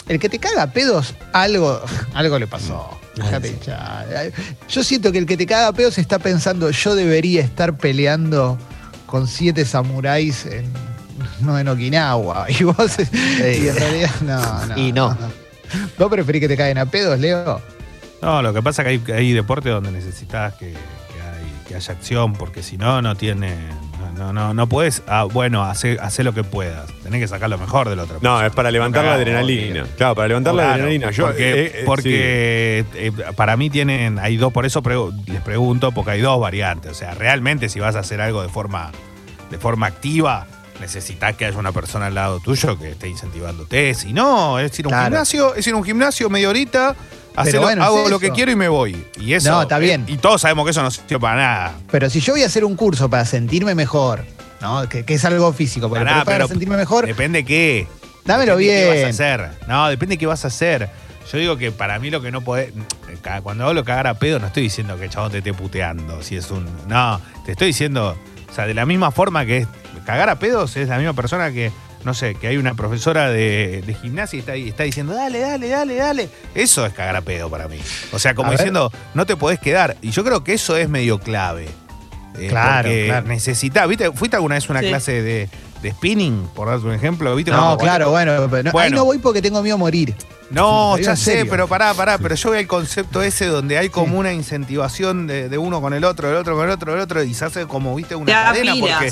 [0.08, 1.80] El que te caga a pedos, algo,
[2.14, 2.90] algo le pasó.
[4.70, 8.58] Yo siento que el que te caga a pedos está pensando, yo debería estar peleando
[9.06, 10.66] con siete samuráis en,
[11.42, 12.46] no en Okinawa.
[12.60, 14.78] Y vos, y en realidad, no, no.
[14.78, 15.18] Y no.
[15.98, 17.62] ¿Vos preferís que te caigan a pedos, Leo?
[18.22, 21.76] No, lo que pasa es que hay, hay deportes donde necesitas que, que hay- que
[21.76, 23.56] haya acción, porque si no, no tiene.
[24.18, 25.02] No, no, no puedes.
[25.08, 26.92] Ah, bueno, hacer hacer lo que puedas.
[27.04, 29.86] Tenés que sacar lo mejor de la otra No, es para levantar la adrenalina.
[29.98, 31.12] Claro, para levantar la adrenalina.
[31.12, 35.42] Yo, porque eh, eh, porque, eh, para mí tienen, hay dos, por eso pregu- les
[35.42, 36.92] pregunto, porque hay dos variantes.
[36.92, 38.92] O sea, realmente si vas a hacer algo de forma,
[39.50, 40.48] de forma activa,
[40.82, 43.94] necesitas que haya una persona al lado tuyo que esté incentivándote.
[43.94, 45.06] Si no, es ir a un Claro.
[45.06, 46.96] gimnasio, es ir a un gimnasio media horita,
[47.36, 49.06] hacelo- bueno, hago lo que quiero y me voy.
[49.20, 49.52] Y eso.
[49.52, 50.06] No, está bien.
[50.08, 51.74] y todos sabemos que eso no sirve para nada.
[51.92, 54.24] Pero si yo voy a hacer un curso para sentirme mejor,
[54.62, 54.88] ¿no?
[54.90, 57.88] Que, que es algo físico, Pará, para pero sentirme mejor, Depende qué.
[58.26, 59.04] dámelo Depende qué bien.
[59.04, 59.50] vas a hacer.
[59.68, 60.90] No, depende qué vas a hacer.
[61.32, 62.74] Yo digo que para mí lo que no podés.
[63.44, 66.24] Cuando hablo cagar a pedo, no estoy diciendo que el chabón te esté puteando.
[66.24, 66.66] Si es un.
[66.88, 68.18] No, te estoy diciendo.
[68.50, 69.68] O sea, de la misma forma que es.
[70.06, 71.72] Cagar a pedos es la misma persona que.
[72.06, 75.40] No sé, que hay una profesora de, de gimnasia y está, ahí- está diciendo, dale,
[75.40, 76.30] dale, dale, dale.
[76.56, 77.78] Eso es cagar a pedo para mí.
[78.14, 78.60] O sea, como A ver.
[78.60, 79.98] diciendo, no te podés quedar.
[80.02, 81.68] Y yo creo que eso es medio clave.
[82.38, 83.28] Eh, Claro, claro.
[83.28, 84.12] necesitás, ¿viste?
[84.14, 84.88] ¿Fuiste alguna vez a una Sí.
[84.88, 85.50] clase de,
[85.82, 87.36] de spinning, por darte un ejemplo?
[87.36, 87.52] ¿Viste?
[87.52, 90.16] No, claro, bueno, pero no- ahí no voy porque tengo miedo a morir.
[90.52, 94.14] No, ya sé, pero pará, pará, pero yo veo el concepto ese donde hay como
[94.14, 94.20] Sí.
[94.20, 97.22] una incentivación de, de uno con el otro, del otro con el otro, del otro,
[97.24, 99.12] y se hace como, viste, una Te cadena porque.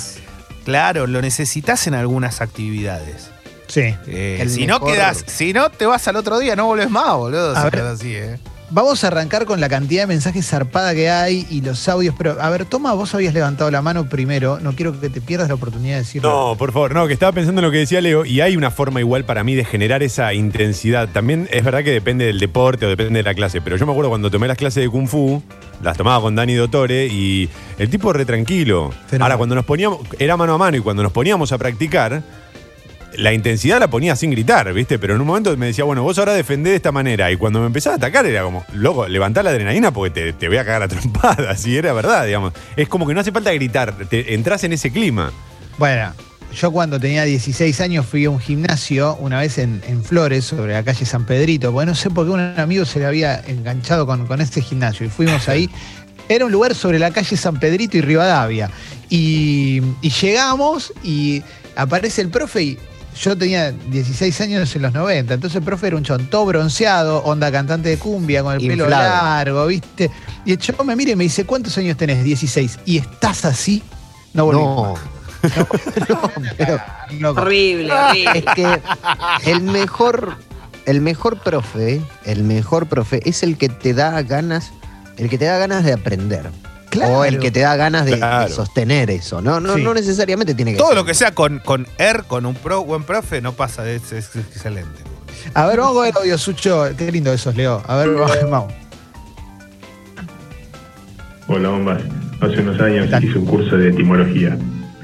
[0.68, 3.30] Claro, lo necesitas en algunas actividades.
[3.68, 3.96] Sí.
[4.06, 7.56] Eh, si no quedas, si no te vas al otro día, no volvés más, boludo.
[7.56, 7.80] A si ver.
[7.86, 8.38] así, eh.
[8.70, 12.36] Vamos a arrancar con la cantidad de mensajes zarpada que hay y los audios, pero
[12.42, 15.54] a ver, Toma, vos habías levantado la mano primero, no quiero que te pierdas la
[15.54, 16.30] oportunidad de decirlo.
[16.30, 18.70] No, por favor, no, que estaba pensando en lo que decía Leo y hay una
[18.70, 21.08] forma igual para mí de generar esa intensidad.
[21.08, 23.94] También es verdad que depende del deporte o depende de la clase, pero yo me
[23.94, 25.42] acuerdo cuando tomé las clases de Kung Fu,
[25.82, 28.92] las tomaba con Dani Dottore y el tipo re tranquilo.
[29.18, 32.22] Ahora, cuando nos poníamos, era mano a mano y cuando nos poníamos a practicar,
[33.16, 35.00] la intensidad la ponía sin gritar, ¿viste?
[35.00, 37.32] Pero en un momento me decía, bueno, vos ahora defendés de esta manera.
[37.32, 40.48] Y cuando me empezaba a atacar era como, loco, levantá la adrenalina porque te, te
[40.48, 41.66] voy a cagar a trompadas.
[41.66, 42.54] Y era verdad, digamos.
[42.76, 45.32] Es como que no hace falta gritar, te, entras en ese clima.
[45.78, 46.12] Bueno,
[46.54, 50.74] yo cuando tenía 16 años fui a un gimnasio una vez en, en Flores, sobre
[50.74, 54.06] la calle San Pedrito, porque no sé por qué un amigo se le había enganchado
[54.06, 55.70] con, con este gimnasio y fuimos ahí.
[56.30, 58.70] Era un lugar sobre la calle San Pedrito y Rivadavia.
[59.10, 61.42] Y, y llegamos y
[61.78, 62.78] aparece el profe y
[63.20, 67.24] yo tenía 16 años en los 90, entonces el profe era un chon todo bronceado,
[67.24, 70.12] onda cantante de cumbia, con el pelo largo, ¿viste?
[70.46, 72.24] Y el chavo me mira y me dice, ¿cuántos años tenés?
[72.24, 72.80] 16.
[72.86, 73.84] ¿Y estás así?
[74.34, 74.60] No volví.
[74.60, 74.96] No.
[77.20, 77.42] No, pero.
[77.42, 78.40] Horrible, horrible.
[78.40, 78.82] es que
[79.46, 80.36] el mejor,
[80.86, 84.72] el mejor profe, el mejor profe es el que te da ganas,
[85.18, 86.50] el que te da ganas de aprender.
[86.90, 87.20] Claro.
[87.20, 88.18] O el que te da ganas de,
[88.50, 89.42] sostener eso.
[89.42, 89.84] No, no, Sí.
[89.84, 90.98] no necesariamente tiene que Todo ser.
[90.98, 94.36] lo que sea con, con ER, con un pro, buen profe, no pasa, es, es
[94.36, 95.02] excelente.
[95.54, 96.86] A ver, vamos a ver audio, Sucho.
[96.98, 97.84] Qué lindo esos, Leo.
[97.88, 98.10] A ver,
[98.50, 98.74] vamos.
[101.48, 102.02] Hola, bombas.
[102.42, 104.58] Hace unos años hice un curso de etimología.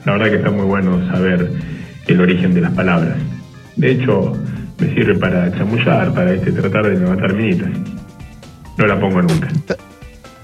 [0.06, 1.52] La verdad que está muy bueno saber
[2.08, 3.16] el origen de las palabras.
[3.76, 4.34] De hecho,
[4.78, 7.70] me sirve para chamullar, para este, tratar de levantar minitas.
[8.78, 9.48] No la pongo nunca.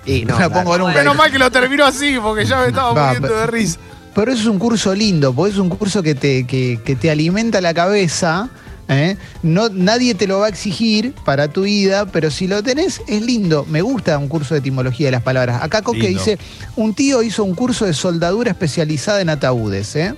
[0.09, 0.93] Y no, No la pongo nunca.
[0.93, 3.79] Menos mal que lo terminó así, porque ya me estaba Va, muriendo de risa.
[4.15, 7.11] Pero eso es un curso lindo, porque es un curso que te, que, que te
[7.11, 8.49] alimenta la cabeza.
[8.87, 9.17] ¿eh?
[9.43, 13.21] No, nadie te lo va a exigir para tu vida, pero si lo tenés, es
[13.21, 13.65] lindo.
[13.69, 15.61] Me gusta un curso de etimología de las palabras.
[15.61, 16.19] Acá Coque Lindo.
[16.19, 16.39] dice:
[16.75, 19.95] un tío hizo un curso de soldadura especializada en ataúdes.
[19.95, 20.15] ¿eh?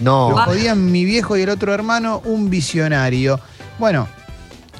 [0.00, 3.40] No, Lo jodían mi viejo y el otro hermano, un visionario.
[3.78, 4.08] Bueno,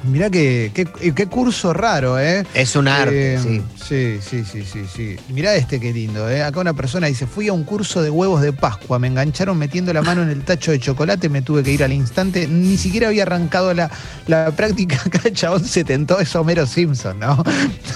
[0.03, 2.45] mirá qué, qué, qué curso raro, ¿eh?
[2.53, 3.61] es un arte, Eh, sí.
[3.85, 5.15] Sí, sí, sí, sí, sí.
[5.29, 6.41] Mirá este qué lindo, ¿eh?
[6.43, 9.93] Acá una persona dice, fui a un curso de huevos de Pascua, me engancharon metiendo
[9.93, 13.07] la mano en el tacho de chocolate, me tuve que ir al instante, ni siquiera
[13.07, 13.91] había arrancado la,
[14.27, 17.43] la práctica, acá el chabón se tentó, es Homero Simpson, ¿no?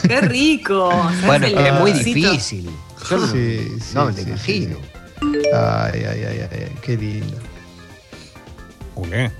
[0.07, 0.89] Qué rico.
[1.25, 2.69] Bueno, es muy difícil.
[3.09, 4.77] Yo no, Sí, sí, no me lo sí, imagino.
[5.53, 7.37] Ay, ay, ay, ay, ay, qué lindo.
[9.09, 9.31] ¿Qué?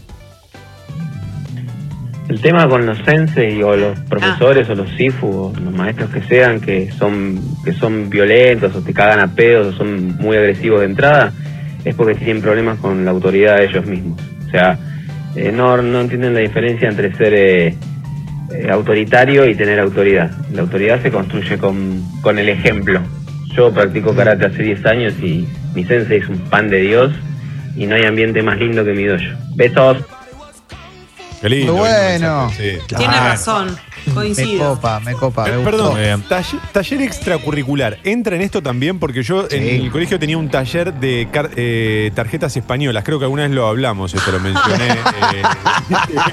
[2.29, 6.21] El tema con los sensei o los profesores o los sifu o los maestros que
[6.21, 10.81] sean que son que son violentos o te cagan a pedos o son muy agresivos
[10.81, 11.33] de entrada
[11.83, 14.21] es porque tienen problemas con la autoridad de ellos mismos.
[14.47, 14.77] O sea,
[15.35, 17.75] eh, no, no entienden la diferencia entre ser eh,
[18.53, 20.29] eh, autoritario y tener autoridad.
[20.53, 23.01] La autoridad se construye con, con el ejemplo.
[23.55, 27.11] Yo practico karate hace 10 años y mi sensei es un pan de Dios
[27.75, 29.23] y no hay ambiente más lindo que mi dojo.
[29.55, 29.97] Besos.
[31.41, 31.73] Qué lindo.
[31.75, 32.47] Bueno.
[32.47, 32.95] mensaje, sí.
[32.95, 33.77] Tiene razón.
[34.07, 34.75] Me Coincido.
[34.75, 35.71] copa, me copa, me Eh, gustó.
[35.71, 36.21] Perdón, bien.
[36.23, 37.97] taller, taller extracurricular.
[38.03, 38.99] ¿Entra en esto también?
[38.99, 43.03] Porque yo en el colegio tenía un taller de eh, tarjetas españolas.
[43.03, 44.87] Creo que alguna vez lo hablamos, esto lo mencioné.
[45.33, 45.43] eh,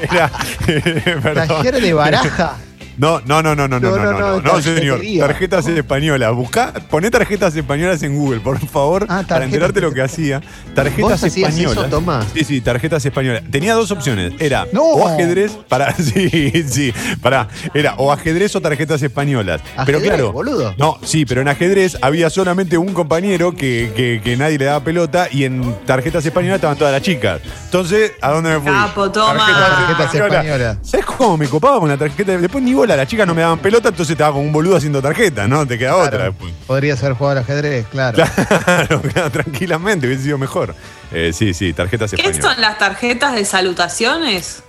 [0.10, 0.30] era-
[1.22, 1.48] perdón.
[1.48, 2.56] Taller de baraja.
[2.98, 5.00] No, no, no, no, no, no, No, no, no, no, no, no, señor.
[5.20, 6.34] Tarjetas españolas.
[6.34, 10.40] Buscá, poné tarjetas españolas en Google, por favor, Ah, para enterarte lo que hacía.
[10.74, 11.72] Tarjetas ¿Vos españolas.
[11.76, 12.26] eso, Tomás?
[12.34, 13.42] Sí, sí, tarjetas españolas.
[13.50, 14.32] Tenía dos opciones.
[14.38, 14.82] Era No.
[14.82, 15.94] o ajedrez para.
[15.96, 16.92] Sí, sí.
[17.20, 17.48] Para.
[17.74, 19.60] Era o ajedrez o tarjetas españolas.
[19.84, 20.32] pero claro.
[20.32, 20.74] boludo.
[20.78, 24.80] No, sí, pero en ajedrez había solamente un compañero que, que- que nadie le daba
[24.84, 27.40] pelota y en tarjetas españolas estaban todas las chicas.
[27.64, 28.70] Entonces, ¿a dónde me fui?
[28.72, 29.46] Capo, toma.
[29.46, 30.78] Tarjetas españolas.
[30.82, 32.36] ¿Sabes cómo me copaba con la tarjeta?
[32.38, 35.02] Después ni bola, las chicas no me daban pelota, entonces estaba como un boludo haciendo
[35.02, 35.66] tarjeta, ¿no?
[35.66, 36.52] Te queda otra después.
[36.66, 38.16] Podrías haber jugado al ajedrez, claro.
[38.64, 40.74] Claro, claro, tranquilamente, hubiese sido mejor.
[41.12, 42.44] Eh, sí, sí, tarjetas ¿Qué españolas.
[42.54, 44.62] son las tarjetas de salutaciones?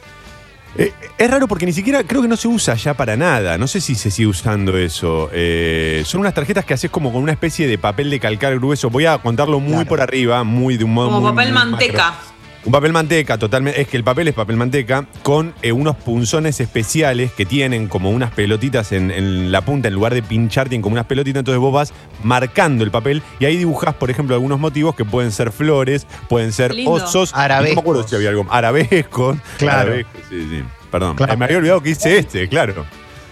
[0.77, 3.57] Eh, es raro porque ni siquiera creo que no se usa ya para nada.
[3.57, 5.29] No sé si se sigue usando eso.
[5.33, 8.89] Eh, son unas tarjetas que haces como con una especie de papel de calcar grueso.
[8.89, 9.87] Voy a contarlo muy Claro.
[9.89, 11.07] por arriba, muy de un modo.
[11.09, 12.11] Como muy- papel muy manteca.
[12.11, 12.36] macro.
[12.67, 13.79] Un papel manteca, totalmente.
[13.79, 18.09] Es que el papel es papel manteca con eh, unos punzones especiales que tienen como
[18.09, 19.87] unas pelotitas en, en la punta.
[19.87, 21.39] En lugar de pinchar, tienen como unas pelotitas.
[21.39, 25.31] Entonces vos vas marcando el papel y ahí dibujás, por ejemplo, algunos motivos que pueden
[25.31, 26.91] ser flores, pueden ser Lindo.
[26.91, 27.31] osos.
[27.33, 27.69] Arabescos.
[27.69, 28.45] No me acuerdo si había algo.
[28.49, 29.37] Arabescos.
[29.57, 29.79] Claro.
[29.79, 30.63] Arabescos, sí, sí.
[30.91, 31.15] Perdón.
[31.15, 31.33] Claro.
[31.33, 32.85] Eh, me había olvidado que hice este, claro.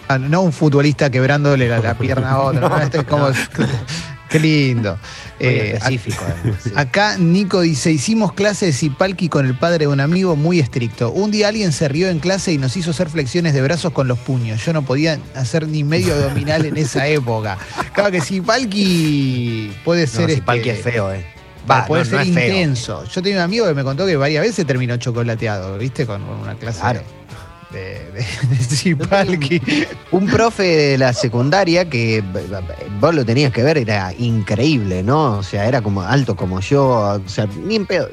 [0.07, 2.69] Ah, no un futbolista quebrándole la, la pierna a otro.
[2.69, 2.77] ¿no?
[2.79, 3.27] Este es como.
[4.29, 4.97] Qué lindo.
[5.39, 6.23] Muy Eh, específico.
[6.75, 11.11] Acá Nico dice, hicimos clase de Zipalki con el padre de un amigo muy estricto.
[11.11, 14.07] Un día alguien se rió en clase y nos hizo hacer flexiones de brazos con
[14.07, 14.63] los puños.
[14.65, 17.57] Yo no podía hacer ni medio abdominal en esa época.
[17.93, 18.21] Claro que
[18.79, 20.29] Zipalki puede ser...
[20.45, 21.25] No, este, es feo, eh.
[21.69, 22.47] Va, puede no, ser no es feo.
[22.47, 23.03] intenso.
[23.05, 26.05] Yo tenía un amigo que me contó que varias veces terminó chocolateado, ¿viste?
[26.05, 26.99] Con una clase Claro.
[26.99, 27.05] de,
[27.79, 29.61] de, de Zipalki.
[30.11, 32.43] Un profe de la secundaria que b-
[32.99, 35.37] vos lo tenías que ver, era increíble, ¿no?
[35.37, 38.09] O sea, era como alto como yo, o sea, ni en pedo.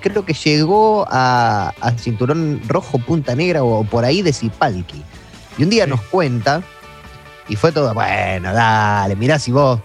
[0.00, 5.02] Creo que llegó a, a cinturón rojo, punta negra o por ahí de Zipalki.
[5.58, 6.62] Y un día nos cuenta,
[7.48, 9.80] y fue todo, bueno, dale, mirá si vos.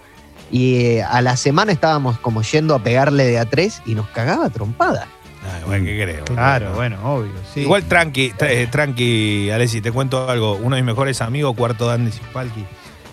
[0.50, 4.06] Y eh, a la semana estábamos como yendo a pegarle de a tres y nos
[4.08, 5.06] cagaba trompada.
[5.54, 6.24] Ay, bueno, ¿qué creo?
[6.24, 7.32] Claro, bueno, obvio.
[7.54, 7.60] Sí.
[7.60, 10.54] Igual tranqui, tra- eh, tranqui, Alessi, te cuento algo.
[10.56, 12.64] Uno de mis mejores amigos, cuarto de Andy Spalky,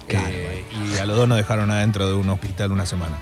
[0.07, 3.17] Claro, eh, y a los dos nos dejaron adentro de un hospital una semana.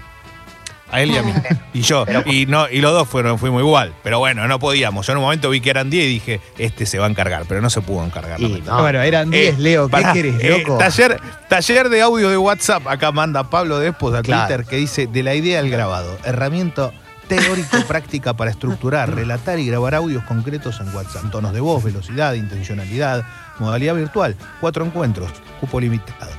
[0.91, 1.33] A él y a mí.
[1.73, 2.05] Y yo.
[2.27, 3.93] Y no, y los dos fueron, fuimos igual.
[4.03, 5.07] Pero bueno, no podíamos.
[5.07, 7.45] Yo en un momento vi que eran 10 y dije, este se va a encargar,
[7.47, 8.39] pero no se pudo encargar.
[8.39, 8.69] Y lamentablemente.
[8.69, 8.81] no.
[8.81, 9.87] Bueno, eran 10, Eh, Leo.
[9.87, 10.77] ¿Qué pará, querés, eh, loco?
[10.77, 12.85] taller, taller de audio de WhatsApp.
[12.87, 14.45] Acá manda Pablo Despos a Claro.
[14.47, 16.91] Twitter que dice: De la idea al grabado, herramienta
[17.27, 21.29] teórico-práctica para estructurar, relatar y grabar audios concretos en WhatsApp.
[21.31, 23.23] Tonos de voz, velocidad, intencionalidad,
[23.59, 26.31] modalidad virtual, cuatro encuentros, cupo limitado.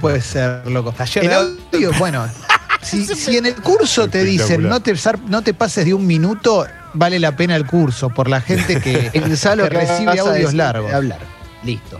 [0.00, 0.92] Puede ser, loco.
[0.92, 2.26] Taller El de audio, bueno,
[2.80, 6.06] si, si en el curso te dicen no te, zar- no te pases de un
[6.06, 10.18] minuto, vale la pena el curso por la gente que, Pensá lo que que recibe
[10.18, 10.92] audios largos.
[10.92, 11.18] Hablar.
[11.64, 11.98] Listo.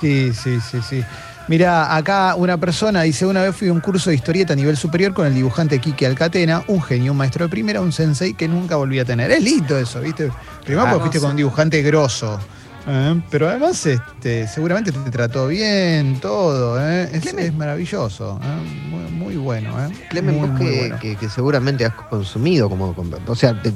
[0.00, 1.04] Sí, sí, sí, sí.
[1.48, 4.76] Mira, acá una persona dice, una vez fui a un curso de historieta a nivel
[4.76, 8.46] superior con el dibujante Kiki Alcatena, un genio, un maestro de primera, un sensei que
[8.46, 9.30] nunca volví a tener.
[9.30, 10.30] Es lindo eso, ¿viste?
[10.64, 12.38] Primero Ah, porque fuiste con un dibujante grosso.
[12.86, 13.20] ¿eh?
[13.30, 16.78] Pero además, este, seguramente te trató bien, todo.
[16.86, 17.08] ¿eh?
[17.14, 18.38] Es, es maravilloso.
[18.42, 18.88] ¿eh?
[18.90, 19.70] Muy, muy bueno.
[19.86, 19.90] ¿eh?
[20.10, 20.98] Clemen, Muy, vos muy que, bueno.
[21.00, 23.72] que- que seguramente has consumido, como, como- o sea, te,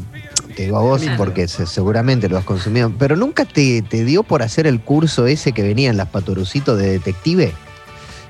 [0.53, 1.17] te digo a vos Claro.
[1.19, 5.27] porque se- seguramente lo has consumido, pero nunca te, te dio por hacer el curso
[5.27, 7.53] ese que venían las patorucitos de detective.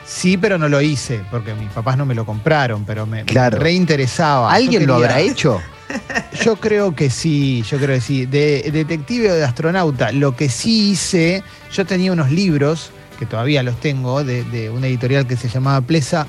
[0.06, 3.58] Sí, pero no lo hice, porque mis papás no me lo compraron, pero me, Claro.
[3.58, 4.52] me reinteresaba.
[4.52, 5.61] ¿Alguien lo habrá hecho?
[6.44, 8.24] Yo creo que sí, yo creo que sí.
[8.24, 13.62] De detective o de astronauta, lo que sí hice, yo tenía unos libros, que todavía
[13.62, 16.26] los tengo, de, de una editorial que se llamaba Plesa,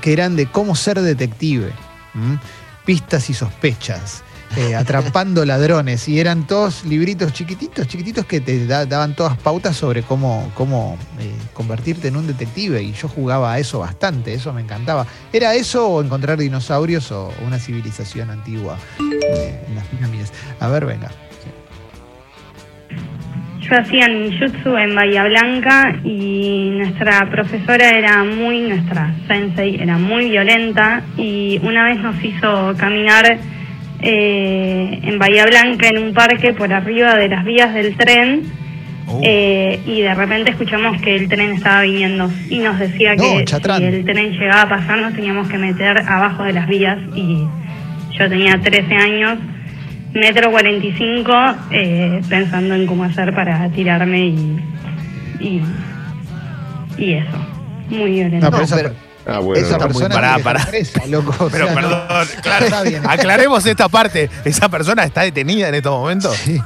[0.00, 1.72] que eran de cómo ser detective.
[2.14, 2.38] ¿m?
[2.86, 4.22] Pistas y sospechas.
[4.56, 9.76] Eh, atrapando ladrones y eran todos libritos chiquititos, chiquititos que te da- daban todas pautas
[9.76, 14.52] sobre cómo, cómo eh, convertirte en un detective y yo jugaba a eso bastante, eso
[14.52, 15.06] me encantaba.
[15.32, 20.32] ¿Era eso o encontrar dinosaurios o una civilización antigua eh, en las pirámides?
[20.60, 21.10] A ver, venga.
[23.60, 30.30] Yo hacía ninjutsu en Bahía Blanca y nuestra profesora era muy, nuestra sensei era muy
[30.30, 33.38] violenta y una vez nos hizo caminar
[34.02, 38.42] eh, en Bahía Blanca en un parque por arriba de las vías del tren
[39.08, 43.36] Uh, eh, y de repente escuchamos que el tren estaba viniendo y nos decía No,
[43.38, 43.78] que Chatrán.
[43.78, 47.46] si el tren llegaba a pasar nos teníamos que meter abajo de las vías y
[48.18, 49.38] yo tenía 13 años,
[50.12, 51.32] metro 45,
[51.70, 54.56] eh, pensando en cómo hacer para tirarme y,
[55.38, 55.62] y,
[56.98, 57.46] y eso,
[57.90, 58.40] muy violento.
[58.46, 58.92] No, pero esa, pero-
[59.26, 59.60] Ah, bueno.
[59.66, 60.66] esa está muy- persona pará, pará.
[60.66, 61.34] presa, loco.
[61.44, 63.02] o pero sea, perdón, no claro, está bien.
[63.06, 64.30] aclaremos esta parte.
[64.44, 66.36] ¿Esa persona está detenida en estos momentos?
[66.36, 66.60] Sí.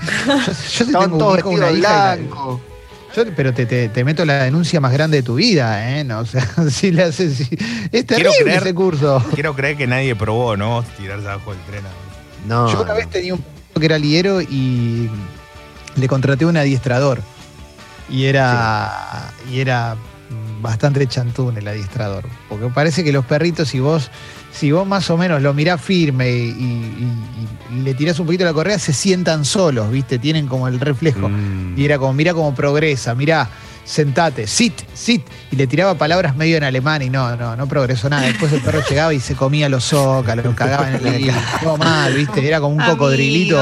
[0.78, 2.60] Yo, yo tengo todos un una hija blanco.
[3.16, 6.04] Yo, pero te, te- te meto la denuncia más grande de tu vida, ¿eh?
[6.04, 7.38] No, o sea, si le haces.
[7.38, 7.48] si-
[7.90, 9.24] es terrible creer- ese curso.
[9.34, 10.84] Quiero creer que nadie probó, ¿no?
[10.98, 11.82] Tirarse abajo del tren.
[12.46, 13.42] No, Yo una vez tenía un
[13.78, 15.08] que era liero y
[15.96, 17.20] le contraté un adiestrador.
[18.10, 19.32] Y era.
[19.50, 19.96] Y era
[20.60, 22.24] bastante chantún el adiestrador.
[22.48, 24.10] Porque parece que los perritos, si vos,
[24.52, 28.44] si vos más o menos lo mirás firme y, y- y le tirás un poquito
[28.44, 30.18] la correa, se sientan solos, ¿viste?
[30.18, 31.28] Tienen como el reflejo.
[31.28, 31.74] Mm.
[31.78, 33.48] Y era como, mira cómo progresa, mira,
[33.84, 35.22] sentate, sit, sit.
[35.50, 38.22] Y le tiraba palabras medio en alemán y no, no, no progresó nada.
[38.22, 41.30] Después el perro llegaba y se comía los zócalos, lo cagaba en el.
[41.62, 42.46] Todo mal, ¿viste?
[42.46, 43.58] Era como un cocodrilito.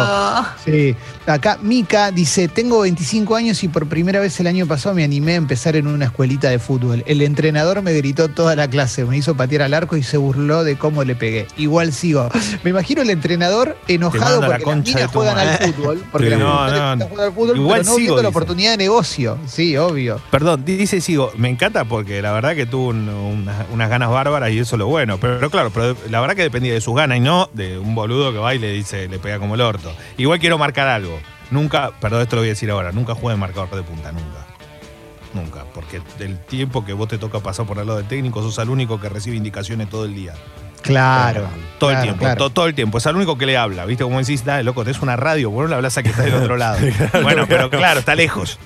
[0.65, 0.95] Sí.
[1.27, 5.33] Acá Mika dice, tengo 25 años y por primera vez el año pasado me animé
[5.33, 7.05] a empezar en una escuelita de fútbol.
[7.07, 10.65] El entrenador me gritó toda la clase, me hizo patear al arco y se burló
[10.65, 11.47] de cómo le pegué.
[11.57, 12.29] Igual sigo.
[12.65, 16.05] Me imagino el entrenador enojado la porque las minas juegan al fútbol.
[16.11, 16.31] Porque Sí.
[16.31, 19.39] las No, jugando al fútbol, Igual pero no sigo, viendo la oportunidad de negocio.
[19.47, 20.08] Sí, obvio.
[20.31, 24.59] Perdón, dice Sigo, me encanta porque la verdad que tuvo un- unas, ganas bárbaras y
[24.59, 25.19] eso es lo bueno.
[25.19, 25.71] Pero, claro,
[26.11, 28.59] la verdad que dependía de sus ganas y no de un boludo que va y
[28.59, 29.93] le dice, le pega como el orto.
[30.17, 31.19] Igual quiero marcar algo.
[31.51, 34.47] Nunca, perdón, esto lo voy a decir ahora, nunca juegue marcador de punta, nunca.
[35.35, 38.59] Nunca, porque del tiempo que vos te toca pasar por el lado del técnico, sos
[38.59, 40.35] el único que recibe indicaciones todo el día.
[40.83, 41.49] Claro.
[41.79, 42.39] Todo Claro, el tiempo, claro.
[42.39, 42.99] to- todo, el tiempo.
[42.99, 44.03] Es el único que le habla, ¿viste?
[44.03, 46.35] Como decís, dale, loco, tenés una radio, vos no le hablas a que está del
[46.35, 46.77] otro lado.
[47.23, 48.59] bueno, pero claro, está lejos.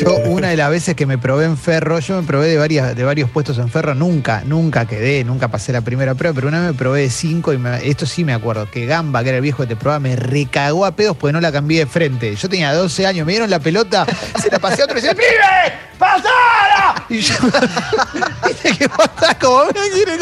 [0.00, 2.96] Yo una de las veces que me probé en Ferro, yo me probé de, varias,
[2.96, 6.58] de varios puestos en Ferro, nunca, nunca quedé, nunca pasé la primera prueba, pero una
[6.60, 9.36] vez me probé de cinco y me- esto sí me acuerdo, que Gamba, que era
[9.38, 12.34] el viejo que te probaba, me recagó a pedos porque no la cambié de frente.
[12.34, 14.06] Yo tenía 12 años, me dieron la pelota,
[14.42, 15.72] se la pasé a otro y decía, ¡Pibe!
[15.98, 17.04] ¡Pasala!
[17.08, 17.34] Y yo,
[18.46, 19.62] viste que estás como,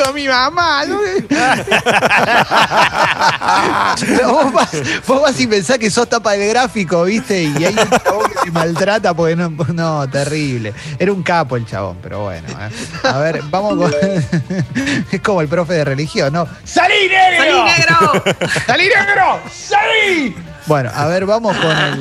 [0.05, 0.85] con mi mamá.
[0.87, 0.99] ¿no?
[4.27, 4.71] Vos, vas,
[5.07, 7.45] vos vas y pensás que sos tapa del gráfico, ¿viste?
[7.45, 10.75] Y hay un chabón que te maltrata porque no, no, terrible.
[10.99, 12.49] Era un capo el chabón, pero bueno.
[12.49, 12.71] ¿eh?
[13.05, 13.93] A ver, vamos con.
[15.13, 16.49] es como el profe de religión, ¿no?
[16.65, 17.45] ¡Salí, negro!
[17.45, 18.25] ¡Salí, negro!
[18.67, 19.41] ¡Salí, negro!
[19.53, 20.37] ¡Salí!
[20.67, 21.99] Bueno, a ver, vamos con el,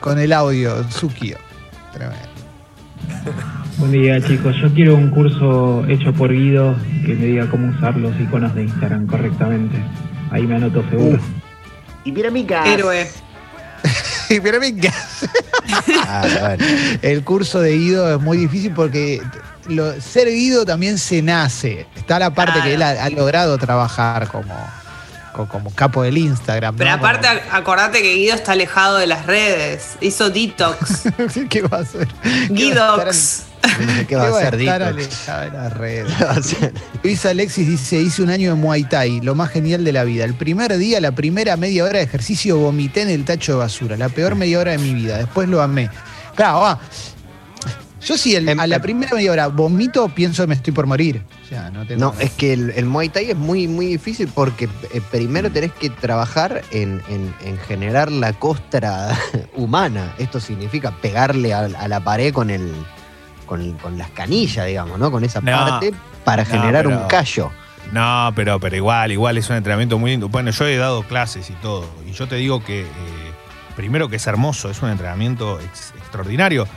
[0.00, 1.38] con el audio, Tsukio.
[1.92, 2.28] Tremendo.
[3.80, 6.76] Buen día chicos, yo quiero un curso hecho por Guido
[7.06, 9.76] que me diga cómo usar los iconos de Instagram correctamente.
[10.30, 11.18] Ahí me anoto seguro.
[12.04, 12.46] Y mira mi.
[12.66, 13.08] Héroe.
[14.42, 14.92] Pero venga.
[16.06, 16.64] Ah, bueno.
[17.02, 19.20] El curso de Guido es muy difícil porque
[19.68, 21.86] lo- ser Guido también se nace.
[21.96, 24.89] Está la parte que él ha, ha logrado trabajar como, co-
[25.32, 26.76] como, capo del Instagram.
[26.76, 26.96] Pero ¿no?
[26.96, 29.96] aparte, ac- acordate que Guido está alejado de las redes.
[30.00, 31.02] Hizo detox.
[31.48, 32.08] ¿Qué va a hacer?
[32.50, 33.44] Guidox.
[34.08, 35.10] ¿Qué va a hacer estar Dito?
[35.10, 36.12] alejado de las redes?
[36.18, 36.74] ¿Qué va a hacer?
[37.02, 40.24] Luis Alexis dice, hice un año de Muay Thai, lo más genial de la vida.
[40.24, 43.96] El primer día, la primera media hora de ejercicio, vomité en el tacho de basura.
[43.96, 45.18] La peor media hora de mi vida.
[45.18, 45.90] Después lo amé.
[46.36, 46.78] Claro, va.
[48.02, 50.86] Yo sí, el- Em- a la primera media hora vomito, pienso que me estoy por
[50.86, 51.22] morir.
[51.44, 52.00] O sea, no tengo...
[52.00, 55.72] No, es que el, el Muay Thai es muy, muy difícil porque eh, primero tenés
[55.72, 59.16] que trabajar en, en- en generar la costra
[59.56, 60.14] humana.
[60.18, 62.72] Esto significa pegarle a, a la pared con el
[63.46, 65.10] con, con las canillas, digamos, ¿no?
[65.10, 65.92] Con esa No, parte
[66.24, 67.50] para no, generar pero- un callo.
[67.92, 70.28] No, pero, pero igual, igual es un entrenamiento muy lindo.
[70.28, 71.84] Bueno, yo he dado clases y todo.
[72.08, 72.86] Y yo te digo que, eh,
[73.74, 76.68] primero que es hermoso, es un entrenamiento ex- extraordinario.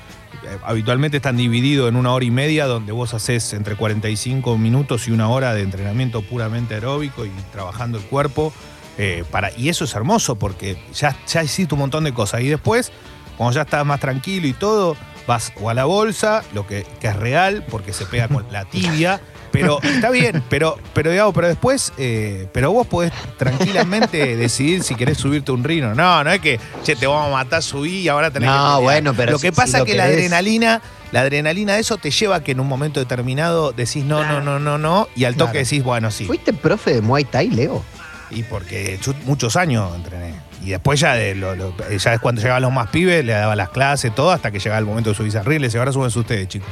[0.44, 5.08] Eh, habitualmente están divididos en una hora y media, donde vos haces entre 45 minutos
[5.08, 8.54] y una hora de entrenamiento puramente aeróbico y trabajando el cuerpo.
[8.98, 12.42] eh, para, y eso es hermoso porque ya, ya hiciste un montón de cosas.
[12.42, 12.92] Y después,
[13.38, 17.08] cuando ya estás más tranquilo y todo, vas o a la bolsa, lo que, que
[17.08, 19.20] es real, porque se pega con la tibia.
[19.54, 24.96] Pero está bien, pero, pero digamos, pero después, eh, pero vos podés tranquilamente decidir si
[24.96, 25.94] querés subirte un rino.
[25.96, 28.84] No, no es que, che, te vamos a matar, subí y ahora tenés No, que
[28.84, 30.82] bueno, pero Lo si- que pasa si lo es que la adrenalina,
[31.12, 34.42] la adrenalina de eso te lleva a que en un momento determinado decís no, no,
[34.42, 35.66] no, no, no, y al toque Claro.
[35.66, 36.26] decís, bueno, sí.
[36.26, 37.84] ¿Fuiste profe de Muay Thai, Leo?
[38.32, 40.34] Y porque muchos años entrené.
[40.66, 43.56] Y después ya de lo- lo- ya es cuando llegaban los más pibes, le daba
[43.56, 45.76] las clases, todo, hasta que llegaba el momento de subirse a rieles.
[45.76, 46.70] Y ahora súbense ustedes, chicos.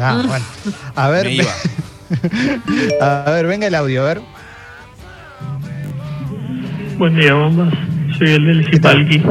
[0.00, 0.44] Ah, bueno.
[0.94, 1.50] A ver, Me iba.
[3.26, 4.20] a ver, venga el audio, a ver.
[6.98, 7.74] Buen día, bombas.
[8.16, 9.22] Soy el del Cipalqui.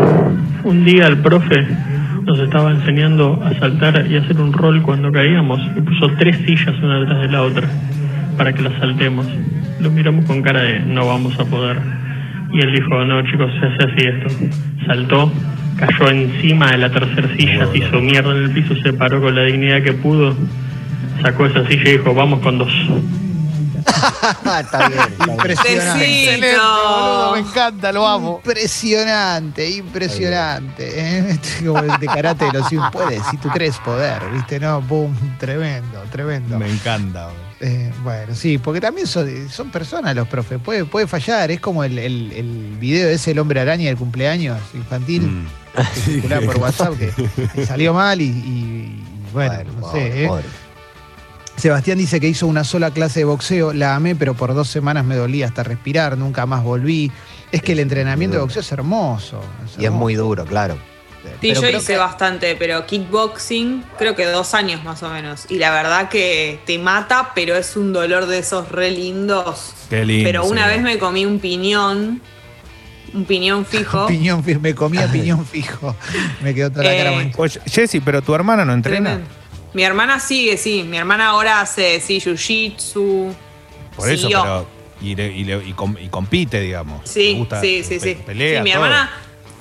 [0.64, 1.66] Un día el profe
[2.24, 6.76] nos estaba enseñando a saltar y hacer un rol cuando caíamos y puso tres sillas
[6.84, 7.68] una detrás de la otra
[8.38, 9.26] para que las saltemos.
[9.80, 11.78] Lo miramos con cara de no vamos a poder.
[12.52, 14.86] Y él dijo, no chicos, se hace así esto.
[14.86, 15.32] Saltó,
[15.78, 19.36] cayó encima de la tercera silla, se hizo mierda en el piso, se paró con
[19.36, 20.36] la dignidad que pudo,
[21.22, 22.72] sacó esa silla y dijo, vamos con dos.
[23.88, 24.60] está bien.
[24.60, 25.30] está bien.
[25.30, 26.06] Impresionante.
[26.06, 27.32] Besito.
[27.34, 28.42] me encanta, lo amo.
[28.44, 31.00] Impresionante, impresionante.
[31.00, 31.30] ¿eh?
[31.42, 32.90] Este como el de karate de los hijos.
[32.92, 34.60] Puedes, si tú crees poder, ¿viste?
[34.60, 36.60] No, boom, tremendo, tremendo.
[36.60, 37.30] Me encanta.
[37.60, 41.84] Eh, bueno, sí, porque también son, son personas los profes, puede, puede fallar, es como
[41.84, 45.46] el, el, el video ese El hombre araña del cumpleaños infantil, Mm.
[45.76, 49.04] que circulaba por WhatsApp, que, salió mal y,
[49.34, 50.24] bueno, no pobre, sé.
[50.24, 50.28] ¿eh?
[50.28, 50.44] pobre.
[51.56, 55.04] Sebastián dice que hizo una sola clase de boxeo, la amé, pero por dos semanas
[55.06, 57.12] me dolía hasta respirar, nunca más volví.
[57.52, 59.42] Es que el entrenamiento de boxeo es hermoso.
[59.80, 60.78] Y es muy duro, claro.
[61.24, 65.46] Sí, Pero yo hice que- bastante, pero kickboxing, creo que dos años más o menos.
[65.50, 69.74] Y la verdad que te mata, pero es un dolor de esos re lindos.
[69.90, 70.24] Qué lindo.
[70.28, 70.70] pero una sí.
[70.76, 72.22] vez me comí un piñón,
[73.14, 74.08] un piñón fijo.
[74.08, 75.96] Piñón fijo, me comía piñón fijo.
[76.42, 77.44] Me quedó toda la cara Eh, manchada.
[77.44, 79.10] Oye, Jessy, pero tu hermana no entrena.
[79.12, 79.36] Tremendo.
[79.74, 80.84] Mi hermana sigue, sí.
[80.84, 83.34] Mi hermana ahora hace, sí, jiu-jitsu.
[83.96, 84.68] Por eso, pero.
[85.02, 87.02] Y, le- y le- y com- y compite, digamos.
[87.08, 88.18] Sí, gusta, sí, sí, pe- sí.
[88.26, 88.84] Pelea, Sí, mi todo.
[88.86, 89.12] hermana,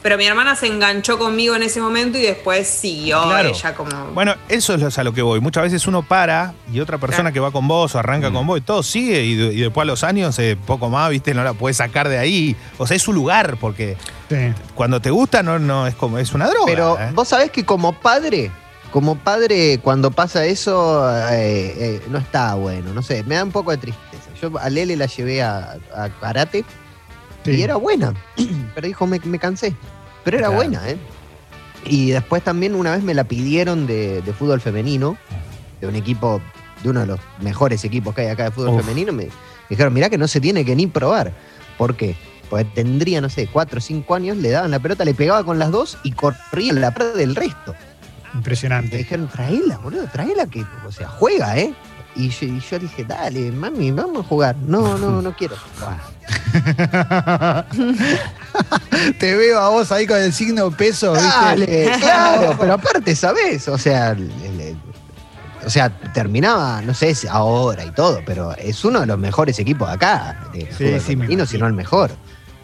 [0.06, 3.48] pero mi hermana se enganchó conmigo en ese momento y después siguió Claro.
[3.48, 3.90] ella como.
[4.14, 5.40] Bueno, eso es lo- a lo que voy.
[5.40, 7.34] Muchas veces uno para y otra persona Claro.
[7.34, 9.82] que va con vos o arranca con vos y todo sigue y, de- y después
[9.82, 12.54] a los años, eh, poco más, viste, no la puedes sacar de ahí.
[12.78, 13.96] O sea, es su lugar porque
[14.28, 14.36] Sí.
[14.76, 16.66] cuando te gusta no, no es como es una droga.
[16.66, 17.10] Pero ¿eh?
[17.12, 18.52] vos sabés que como padre,
[18.92, 22.94] como padre, cuando pasa eso, eh, eh, no está bueno.
[22.94, 24.30] No sé, me da un poco de tristeza.
[24.40, 26.64] Yo a Lele la llevé a, a karate
[27.44, 27.50] Sí.
[27.52, 28.12] y era buena.
[28.74, 29.74] Pero dijo, me, me cansé.
[30.26, 30.56] Pero era Claro.
[30.62, 30.96] buena, ¿eh?
[31.86, 35.16] Y después también una vez me la pidieron de, de fútbol femenino,
[35.80, 36.40] de un equipo,
[36.82, 38.80] de uno de los mejores equipos que hay acá de fútbol Uf.
[38.82, 39.12] femenino.
[39.12, 39.28] Me
[39.70, 41.32] dijeron, mirá que no se tiene que ni probar.
[41.78, 42.16] ¿Por qué?
[42.50, 45.58] Porque tendría, no sé, cuatro o cinco años, le daban la pelota, le pegaba con
[45.60, 47.74] las dos y corría la par del resto.
[48.32, 48.96] Me Impresionante.
[48.96, 51.72] dijeron, traela, boludo, traela que, o sea, juega, ¿eh?
[52.16, 54.56] Y yo, y yo dije, dale, mami, vamos a jugar.
[54.56, 55.54] No, no, no quiero.
[59.18, 61.28] Te veo a vos ahí con el signo peso, ¿viste?
[61.28, 63.68] Dale, claro, pero aparte, ¿sabes?
[63.68, 64.76] O sea, el- el-
[65.64, 69.58] o sea, terminaba, no sé si ahora y todo, pero es uno de los mejores
[69.58, 72.12] equipos de acá, de Sí, sí, me femenino, si no el mejor.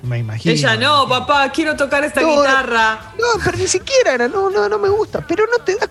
[0.03, 0.53] Me imagino.
[0.55, 3.01] ella no, papá, quiero tocar esta No, guitarra.
[3.19, 5.21] No, pero ni siquiera era, no, no, no me gusta.
[5.27, 5.89] Pero no te das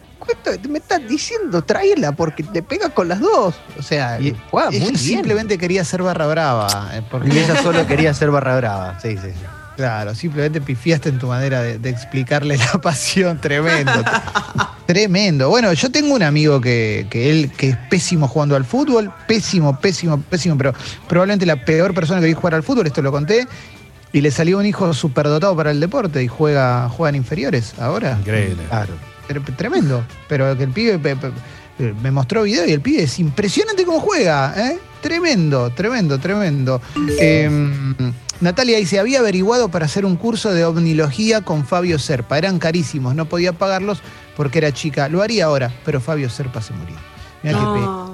[0.69, 3.55] me estás diciendo, tráela porque te pega con las dos.
[3.77, 4.97] O sea, Y juega muy bien.
[4.97, 6.89] simplemente quería ser barra brava.
[6.93, 8.99] eh, Porque Y ella solo quería ser barra brava.
[9.01, 9.45] Sí, sí, sí.
[9.77, 13.39] Claro, simplemente pifiaste en tu manera de, de explicarle la pasión.
[13.41, 13.91] Tremendo.
[14.85, 15.49] tremendo.
[15.49, 19.11] Bueno, yo tengo un amigo que, que él que es pésimo jugando al fútbol.
[19.27, 20.57] Pésimo, pésimo, pésimo.
[20.57, 20.73] Pero
[21.07, 23.47] probablemente la peor persona que vi jugar al fútbol, esto lo conté.
[24.13, 28.17] Y le salió un hijo superdotado para el deporte y juega, juega en inferiores ahora.
[28.19, 28.63] Increíble.
[28.69, 28.93] Claro.
[29.33, 30.03] Tre- Tremendo.
[30.27, 33.99] Pero que el pibe pe- pe- me mostró video y el pibe es impresionante cómo
[33.99, 34.53] juega.
[34.57, 34.79] ¿eh?
[35.01, 36.81] Tremendo, tremendo, tremendo.
[37.19, 37.49] Eh,
[38.39, 42.37] Natalia dice, había averiguado para hacer un curso de omnilogía con Fabio Serpa.
[42.37, 44.01] Eran carísimos, no podía pagarlos
[44.35, 45.07] porque era chica.
[45.09, 46.95] Lo haría ahora, pero Fabio Serpa se murió.
[47.43, 48.07] Mirá qué pena.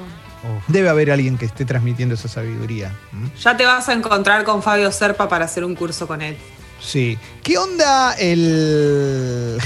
[0.67, 2.93] Debe haber alguien que esté transmitiendo esa sabiduría.
[3.41, 6.37] Ya te vas a encontrar con Fabio Serpa para hacer un curso con él.
[6.79, 7.17] Sí.
[7.43, 9.57] ¿Qué onda el,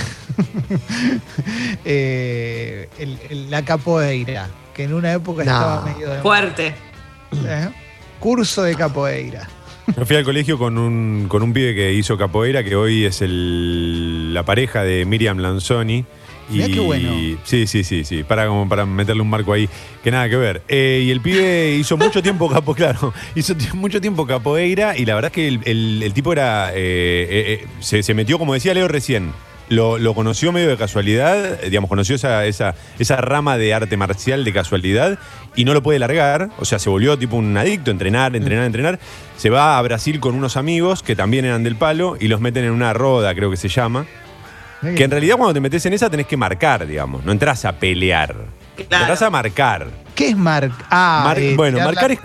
[1.86, 4.50] eh, el- el- la capoeira?
[4.74, 5.52] Que en una época No.
[5.52, 6.74] estaba medio de Fuerte.
[7.46, 7.70] ¿Eh?
[8.20, 9.48] Curso de capoeira.
[9.98, 13.22] Yo fui al colegio con un, con un pibe que hizo capoeira, que hoy es
[13.22, 16.06] el, la pareja de Miriam Lanzoni.
[16.50, 17.12] Y, qué bueno.
[17.46, 18.24] Sí, sí, sí, sí.
[18.24, 19.70] Para, como para meterle un marco ahí.
[20.04, 20.62] Que nada que ver.
[20.68, 23.14] Eh, y el pibe hizo mucho tiempo capo, claro.
[23.36, 26.72] Hizo mucho tiempo capoeira y la verdad es que el, el- el tipo era.
[26.72, 29.32] eh, eh, eh, se, se metió, como decía Leo recién.
[29.72, 33.96] Lo, lo conoció medio de casualidad, eh, digamos, conoció esa, esa, esa rama de arte
[33.96, 35.18] marcial de casualidad
[35.56, 39.00] y no lo puede largar, o sea, se volvió tipo un adicto, entrenar, entrenar, entrenar.
[39.38, 42.66] Se va a Brasil con unos amigos que también eran del palo y los meten
[42.66, 44.06] en una roda, creo que se llama.
[44.82, 47.72] Que en realidad cuando te metes en esa tenés que marcar, digamos, no entras a
[47.72, 48.36] pelear.
[48.90, 49.04] Claro.
[49.06, 49.88] Entras a marcar.
[50.16, 52.20] ¿Qué es mar ah, Mar- eh, bueno, la- marcar es.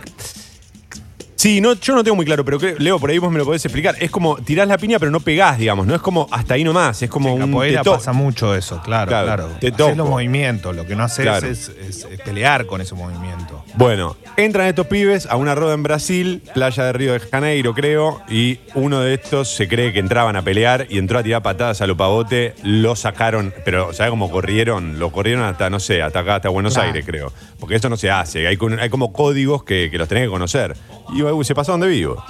[1.36, 3.44] Sí, no, yo no tengo muy claro, pero que- Leo, por ahí vos me lo
[3.44, 3.94] podés explicar.
[4.00, 5.86] Es como tirás la piña, pero no pegás, digamos.
[5.86, 7.02] No es como hasta ahí nomás.
[7.02, 7.40] Es como un.
[7.40, 9.50] capoeira te pasa mucho eso, claro, Claro, claro.
[9.86, 11.46] Haces los movimientos, lo que no haces Claro.
[11.46, 13.62] es, es- es pelear con ese movimiento.
[13.74, 18.22] Bueno, entran estos pibes a una roda en Brasil, playa de Río de Janeiro, creo,
[18.30, 21.82] y uno de estos se cree que entraban a pelear y entró a tirar patadas
[21.82, 24.98] a lo pavote, lo sacaron, pero ¿sabes cómo corrieron?
[24.98, 26.88] Lo corrieron hasta, no sé, hasta acá, hasta Buenos Claro.
[26.88, 27.30] Aires, creo.
[27.60, 30.74] Porque esto no se hace, hay, como códigos que, que los tenés que conocer.
[31.14, 32.22] Y uy, se pasaron de vivo.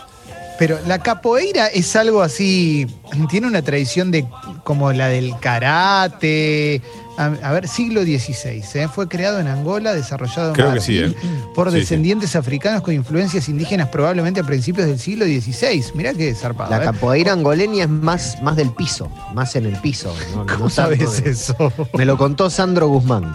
[0.59, 2.87] Pero la capoeira es algo así,
[3.29, 4.27] tiene una tradición de
[4.65, 6.81] como la del karate.
[7.19, 8.63] A, a ver, siglo XVI.
[8.75, 8.89] ¿eh?
[8.95, 11.45] Fue creado en Angola, desarrollado en Creo que sí, Brasil ¿eh?
[11.55, 15.83] por Sí, descendientes africanos con influencias indígenas probablemente a principios del siglo XVI.
[15.95, 16.71] Mirá qué zarpado.
[16.71, 16.85] La ¿eh?
[16.85, 20.15] capoeira angoleña es más, más del piso, más en el piso.
[20.35, 21.73] No, ¿Cómo sabes de- eso?
[21.95, 23.35] Me lo contó Sandro Guzmán.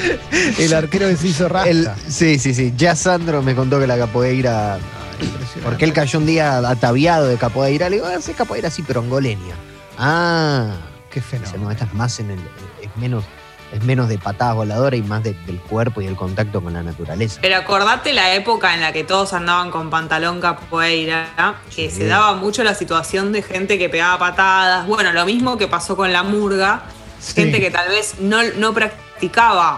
[0.58, 1.70] El arquero que se hizo rasta.
[1.70, 2.72] El- sí, sí, sí.
[2.76, 4.78] Ya Sandro me contó que la capoeira.
[5.20, 5.60] Impresionante.
[5.64, 7.88] Porque él cayó un día ataviado de capoeira.
[7.90, 9.54] Le digo, ah, sí, capoeira sí, pero angoleña.
[9.98, 10.76] Ah,
[11.10, 11.64] Qué dice, fenómeno.
[11.64, 12.38] no, esta es más en el.
[12.80, 13.24] Es menos,
[13.72, 16.82] es menos de patadas voladoras y más de- del cuerpo y el contacto con la
[16.82, 17.38] naturaleza.
[17.42, 21.28] Pero acordate la época en la que todos andaban con pantalón capoeira,
[21.74, 21.96] que Sí.
[21.98, 24.86] se daba mucho la situación de gente que pegaba patadas.
[24.86, 26.84] Bueno, lo mismo que pasó con la murga.
[27.20, 27.34] Sí.
[27.34, 29.09] Gente que tal vez no, no practicaba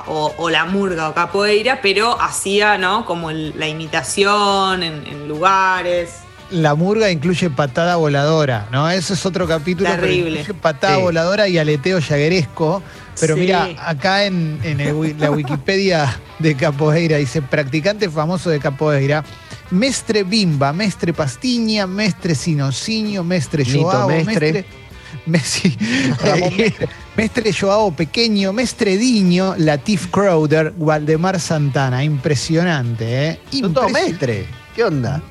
[0.07, 3.05] o, o la murga o capoeira, pero hacía, ¿no?
[3.05, 6.17] Como el- la imitación en, en lugares.
[6.51, 8.91] La murga incluye patada voladora, ¿no?
[8.91, 9.89] Eso es otro capítulo.
[9.91, 10.41] pero Terrible.
[10.41, 11.03] incluye patada Sí.
[11.03, 12.83] voladora y aleteo llagueresco.
[13.21, 13.41] Pero Sí.
[13.41, 19.25] mira, acá en, en el wi- la Wikipedia de capoeira dice practicante famoso de capoeira.
[19.71, 24.53] Mestre bimba, mestre pastiña, mestre sinocinio, mestre joao, Mestre.
[24.53, 24.65] mestre...
[25.27, 25.77] Messi,
[26.25, 32.05] Ramón Mestre, mestre Joao Pequeño, Mestre Diño, Latif Crowder, Waldemar Santana.
[32.05, 33.41] Impresionante, ¿eh?
[33.53, 34.47] Impresionante.
[34.75, 35.23] ¿Qué onda?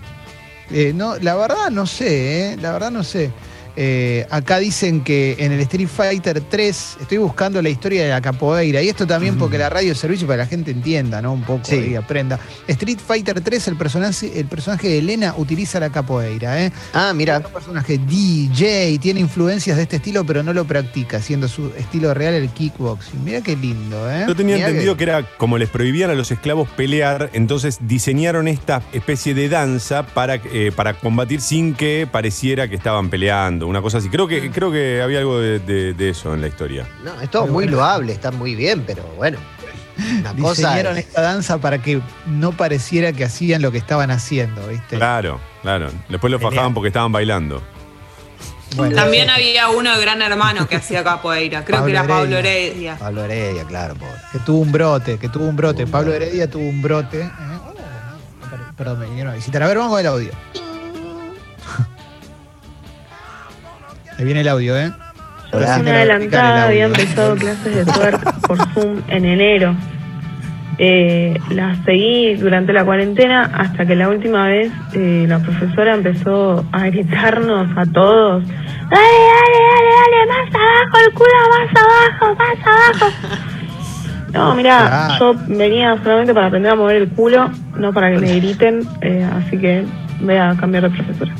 [0.70, 3.32] Eh, no, la verdad no sé, eh, la verdad no sé.
[3.76, 8.22] Eh, acá dicen que en el Street Fighter 3, estoy buscando la historia de la
[8.22, 11.34] capoeira, y esto también porque la radio es servicio para que la gente entienda, ¿no?
[11.34, 11.92] Un poco Sí.
[11.92, 12.40] y aprenda.
[12.68, 16.72] Street Fighter 3, el personaje, el personaje de Elena utiliza la capoeira, ¿eh?
[16.94, 17.38] Ah, mira.
[17.38, 22.14] Un personaje DJ, tiene influencias de este estilo, pero no lo practica, siendo su estilo
[22.14, 23.24] real el kickboxing.
[23.24, 24.26] Mira qué lindo, ¿eh?
[24.28, 27.80] Yo tenía Mirá entendido que- que era como les prohibían a los esclavos pelear, entonces
[27.82, 33.61] diseñaron esta especie de danza para, eh, para combatir sin que pareciera que estaban peleando,
[33.68, 34.10] una cosa así.
[34.10, 36.88] Creo que, creo que había algo de, de- de eso en la historia.
[37.04, 37.78] No, es todo Muy muy bueno.
[37.78, 39.38] loable, está muy bien, pero bueno.
[40.20, 44.10] Una cosa Diseñaron es- esta danza para que no pareciera que hacían lo que estaban
[44.12, 44.96] haciendo, ¿viste?
[44.98, 45.90] Claro, claro.
[46.10, 46.54] Después lo Genial.
[46.54, 47.62] fajaban porque estaban bailando.
[48.78, 51.66] Bueno, También había uno de Gran Hermano que hacía capoeira.
[51.66, 52.96] Creo que era Pablo Pablo Heredia.
[52.98, 54.14] Pablo Heredia, claro, pobre.
[54.32, 55.80] que tuvo un brote, que tuvo un brote.
[55.84, 56.26] Tuvo un Pablo brote.
[56.26, 57.20] Heredia tuvo un brote.
[57.22, 57.30] ¿eh?
[57.68, 57.74] Oh,
[58.50, 59.62] per- perdón, me vinieron a visitar.
[59.62, 60.32] A ver, vamos con el audio.
[64.22, 64.92] Ahí viene el audio, ¿eh?
[65.52, 65.80] Hola.
[65.80, 69.76] Una adelantada había empezado clases de twerk por Zoom en enero.
[70.78, 76.64] Eh, las seguí durante la cuarentena hasta que la última vez eh, la profesora empezó
[76.72, 78.48] a gritarnos a todos.
[78.48, 78.60] Dale,
[78.92, 83.18] dale, dale, dale, más abajo el culo, más abajo, más abajo.
[84.34, 88.36] No, mira, yo venía solamente para aprender a mover el culo, no para que me
[88.36, 89.84] griten, eh, así que
[90.22, 91.34] voy a cambiar de profesora.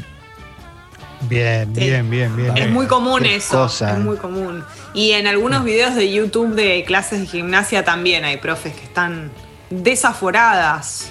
[1.32, 2.58] Bien, bien, bien, bien.
[2.58, 3.94] Es muy común Qué eso, cosa.
[3.94, 4.64] es muy común.
[4.94, 9.32] Y en algunos videos de YouTube de clases de gimnasia también hay profes que están
[9.70, 11.10] desaforadas.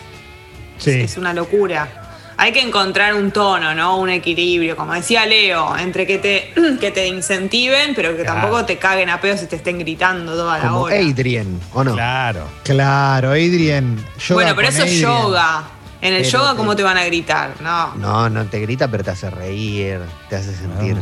[0.78, 0.90] Sí.
[1.00, 1.88] Es una locura.
[2.36, 3.98] Hay que encontrar un tono, ¿no?
[3.98, 8.40] Un equilibrio, como decía Leo, entre que te, que te incentiven, pero que Claro.
[8.40, 10.96] tampoco te caguen a pedos y te estén gritando toda la Como hora.
[10.96, 11.92] Adrian, ¿o no?
[11.94, 12.44] Claro.
[12.62, 13.96] Claro, Adrian.
[14.18, 15.64] yoga bueno, pero eso es yoga.
[16.02, 17.54] En el Pero yoga, ¿cómo te van a gritar?
[17.60, 17.94] No.
[17.96, 20.96] No, no te grita, pero te hace reír, te hace sentir.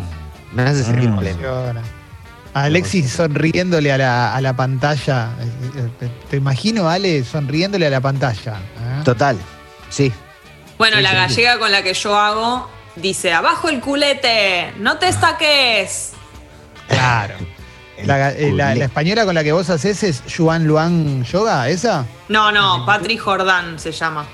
[0.53, 1.19] Me hace sentir Mm.
[1.19, 1.37] pleno.
[1.39, 1.83] Funciona.
[2.55, 5.29] Alexis sonriéndole a la, a la pantalla.
[5.41, 8.55] Eh, eh, Te imagino, Ale, sonriéndole a la pantalla.
[8.57, 9.03] ¿eh?
[9.05, 9.37] Total,
[9.91, 10.13] sí.
[10.79, 11.17] Bueno, Sí, la sí.
[11.17, 16.15] gallega con la que yo hago dice, abajo el culete, no te estaques.
[16.89, 17.35] Claro.
[18.05, 22.07] La, eh, la- la española con la que vos haces es Yuan Luan Yoga, ¿esa?
[22.29, 24.25] No, no, Patrick Jordán se llama.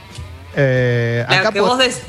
[0.56, 2.02] Eh, La acá que, vos des-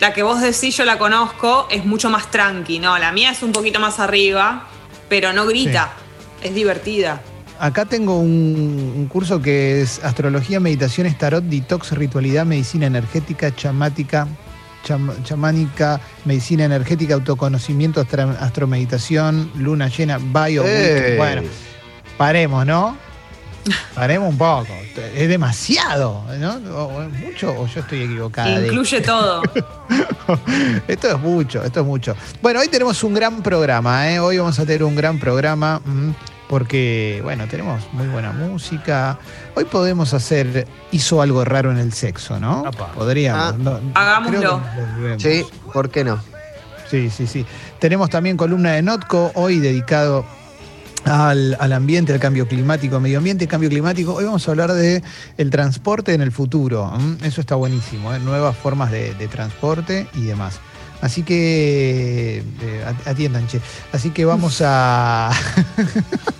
[0.00, 2.98] la que vos decís, yo la conozco, es mucho más tranqui, ¿no?
[2.98, 4.66] La mía es un poquito más arriba,
[5.08, 5.92] pero no grita,
[6.42, 7.20] es divertida.
[7.58, 14.28] Acá tengo un, un curso que es Astrología, Meditaciones, Tarot, Detox, Ritualidad, Medicina Energética, Chamática,
[14.86, 20.64] cham- Chamánica, Medicina Energética, Autoconocimiento, astra- Astromeditación, Luna Llena, Bio.
[21.16, 21.42] Bueno,
[22.18, 22.98] paremos, ¿no?
[23.94, 24.68] Paremos un poco.
[25.14, 26.54] Es demasiado, ¿no?
[26.76, 28.58] O- es mucho o yo estoy equivocada.
[28.60, 29.42] de- Incluye todo.
[30.88, 32.14] esto es mucho, esto es mucho.
[32.42, 34.20] Bueno, hoy tenemos un gran programa, ¿eh?
[34.20, 36.10] Hoy vamos a tener un gran programa mm,
[36.48, 39.18] porque, bueno, tenemos muy buena música.
[39.54, 42.64] Hoy podemos hacer, hizo algo raro en el sexo, ¿no?
[42.66, 42.92] Apa.
[42.92, 43.54] Podríamos.
[43.54, 43.56] Ah.
[43.58, 44.60] no- Hagámoslo.
[45.18, 46.20] Sí, ¿por qué no?
[46.90, 47.44] Sí, sí, sí.
[47.80, 50.24] Tenemos también columna de Notco, hoy dedicado
[51.06, 54.14] al, al ambiente, al cambio climático, medio ambiente, cambio climático.
[54.14, 55.02] Hoy vamos a hablar de
[55.38, 56.92] el transporte en el futuro.
[57.22, 58.18] Eso está buenísimo, ¿eh?
[58.18, 60.58] nuevas formas de, de transporte y demás.
[61.02, 63.60] Así que eh, at- atiendan, che.
[63.92, 65.30] Así que vamos a.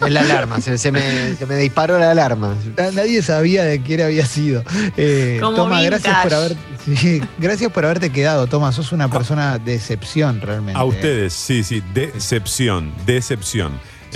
[0.04, 2.54] Es la alarma, se, se me, se me disparó la alarma.
[2.94, 4.64] Nadie sabía de quién había sido.
[4.96, 6.56] Eh, Como Toma, gracias por haber,
[6.96, 8.72] sí, gracias por haberte quedado, Toma.
[8.72, 10.80] Sos una persona de excepción realmente.
[10.80, 13.72] A ustedes, sí, sí, decepción, decepción.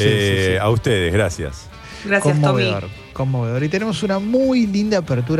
[0.07, 0.59] Eh, sí, sí.
[0.59, 1.69] A ustedes, gracias.
[2.05, 2.65] Gracias, Tommy.
[2.65, 3.63] conmovedor, conmovedor.
[3.65, 5.39] Y tenemos una muy linda apertura